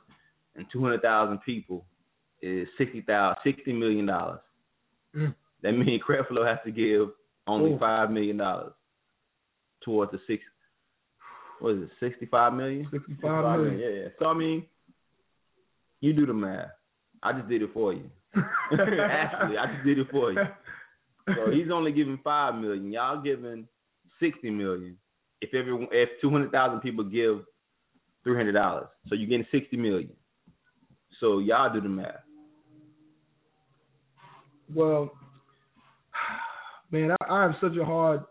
[0.55, 1.85] and two hundred thousand people
[2.41, 4.39] is sixty thousand, sixty million dollars.
[5.15, 5.33] Mm.
[5.63, 7.09] That means Creflo has to give
[7.47, 7.79] only Ooh.
[7.79, 8.73] five million dollars
[9.83, 10.43] towards the six.
[11.59, 11.89] What is it?
[11.99, 12.87] Sixty-five million.
[12.91, 13.79] Sixty-five million.
[13.79, 14.07] Yeah, yeah.
[14.19, 14.65] So I mean,
[16.01, 16.69] you do the math.
[17.23, 18.09] I just did it for you.
[18.35, 20.43] Actually, I just did it for you.
[21.27, 22.91] So he's only giving five million.
[22.91, 23.67] Y'all giving
[24.19, 24.97] sixty million.
[25.41, 27.41] If every if two hundred thousand people give
[28.23, 30.11] three hundred dollars, so you're getting sixty million.
[31.19, 32.15] So y'all do the math.
[34.73, 35.11] Well,
[36.91, 38.21] man, I, I have such a hard.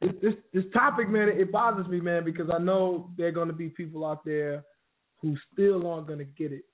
[0.00, 3.48] This, this this topic, man, it bothers me, man, because I know there are going
[3.48, 4.64] to be people out there
[5.20, 6.64] who still aren't going to get it,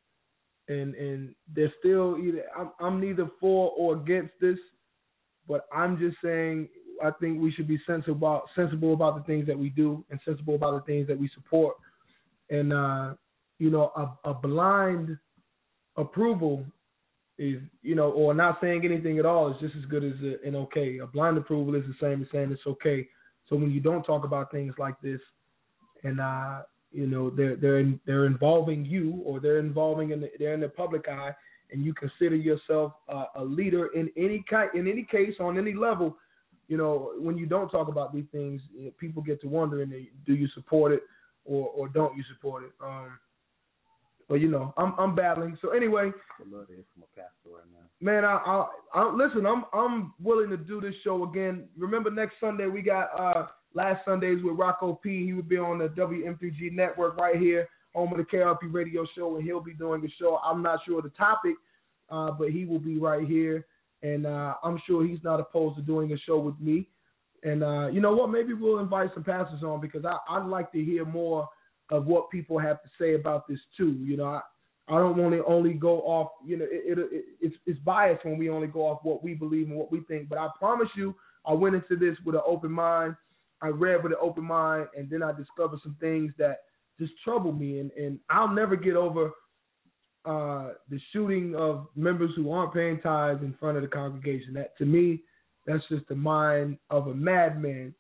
[0.69, 4.59] and and they're still either I'm I'm neither for or against this,
[5.47, 6.69] but I'm just saying
[7.03, 10.21] I think we should be sensible about sensible about the things that we do and
[10.25, 11.77] sensible about the things that we support,
[12.51, 13.15] and uh,
[13.59, 15.17] you know a, a blind
[15.97, 16.65] approval
[17.39, 20.47] is you know or not saying anything at all is just as good as a,
[20.47, 20.99] an okay.
[20.99, 23.09] A blind approval is the same as saying it's okay.
[23.49, 25.21] So when you don't talk about things like this,
[26.05, 26.63] and uh,
[26.93, 30.61] you know they're they're in, they're involving you or they're involving in the, they're in
[30.61, 31.33] the public eye,
[31.71, 35.75] and you consider yourself uh, a leader in any kind in any case on any
[35.75, 36.17] level,
[36.69, 39.91] you know when you don't talk about these things, know, people get to wondering
[40.27, 41.03] do you support it
[41.45, 42.73] or or don't you support it.
[42.83, 43.19] Um,
[44.29, 45.59] but you know I'm I'm battling.
[45.61, 47.87] So anyway, I love this from a pastor right now.
[48.01, 49.47] man, I, I, I listen.
[49.47, 51.69] I'm I'm willing to do this show again.
[51.77, 55.27] Remember next Sunday we got uh last Sundays with Rocco P.
[55.27, 59.37] He would be on the WM3G network right here, home of the KRP radio show,
[59.37, 60.39] and he'll be doing a show.
[60.45, 61.55] I'm not sure the topic,
[62.11, 63.67] uh, but he will be right here,
[64.03, 66.89] and uh, I'm sure he's not opposed to doing a show with me.
[67.45, 68.31] And uh, you know what?
[68.31, 71.49] Maybe we'll invite some pastors on because I, I'd like to hear more
[71.91, 73.93] of what people have to say about this too.
[74.01, 74.41] You know, I,
[74.89, 76.31] I don't want to only go off.
[76.45, 79.35] You know, it, it, it, it's it's biased when we only go off what we
[79.35, 80.29] believe and what we think.
[80.29, 81.15] But I promise you,
[81.47, 83.15] I went into this with an open mind.
[83.63, 86.59] I read with an open mind, and then I discovered some things that
[87.01, 87.81] just trouble me.
[87.81, 89.33] And and I'll never get over
[90.25, 94.53] uh, the shooting of members who aren't paying tithes in front of the congregation.
[94.55, 95.23] That to me,
[95.67, 97.95] that's just the mind of a madman.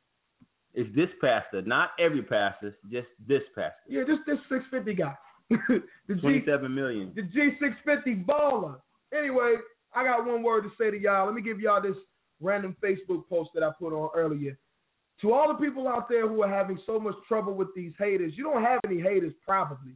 [0.74, 3.74] It's this pastor, not every pastor, just this pastor.
[3.88, 5.14] Yeah, just this six fifty guy.
[5.50, 7.12] the G, Twenty-seven million.
[7.16, 8.76] the G six fifty baller.
[9.16, 9.54] Anyway,
[9.94, 11.26] I got one word to say to y'all.
[11.26, 11.96] Let me give y'all this
[12.40, 14.58] random Facebook post that I put on earlier.
[15.22, 18.34] To all the people out there who are having so much trouble with these haters,
[18.36, 19.92] you don't have any haters probably.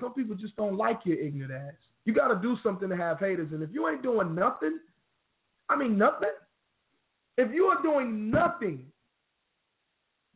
[0.00, 1.74] Some people just don't like your ignorant ass.
[2.04, 4.78] You got to do something to have haters, and if you ain't doing nothing,
[5.68, 6.30] I mean nothing.
[7.36, 8.86] If you are doing nothing,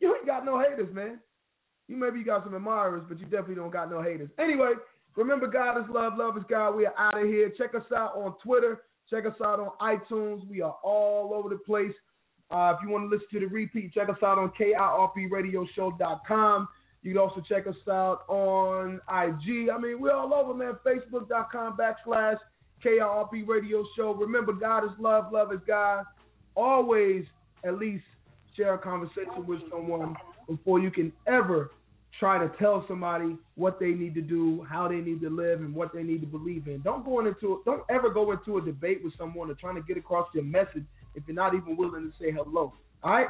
[0.00, 1.18] you ain't got no haters, man.
[1.88, 4.30] You maybe you got some admirers, but you definitely don't got no haters.
[4.38, 4.72] Anyway,
[5.16, 6.76] remember God is love, love is God.
[6.76, 7.50] We are out of here.
[7.56, 8.82] Check us out on Twitter.
[9.08, 10.46] Check us out on iTunes.
[10.48, 11.92] We are all over the place.
[12.50, 16.68] Uh, if you want to listen to the repeat, check us out on KIRPRadioshow.com.
[17.02, 19.70] You can also check us out on IG.
[19.70, 20.76] I mean, we're all over, man.
[20.84, 22.36] Facebook.com backslash
[22.84, 24.12] KIRP Radio Show.
[24.14, 26.04] Remember, God is love, love is God.
[26.56, 27.24] Always
[27.64, 28.04] at least
[28.56, 30.16] share a conversation with someone
[30.48, 31.70] before you can ever
[32.18, 35.74] try to tell somebody what they need to do, how they need to live, and
[35.74, 36.82] what they need to believe in.
[36.82, 39.96] Don't go into don't ever go into a debate with someone or trying to get
[39.96, 42.72] across your message if you're not even willing to say hello.
[43.02, 43.28] All right,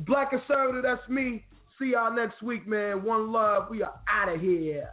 [0.00, 1.44] Black conservative, that's me.
[1.78, 3.04] See y'all next week, man.
[3.04, 3.68] One love.
[3.70, 4.88] We are out of here.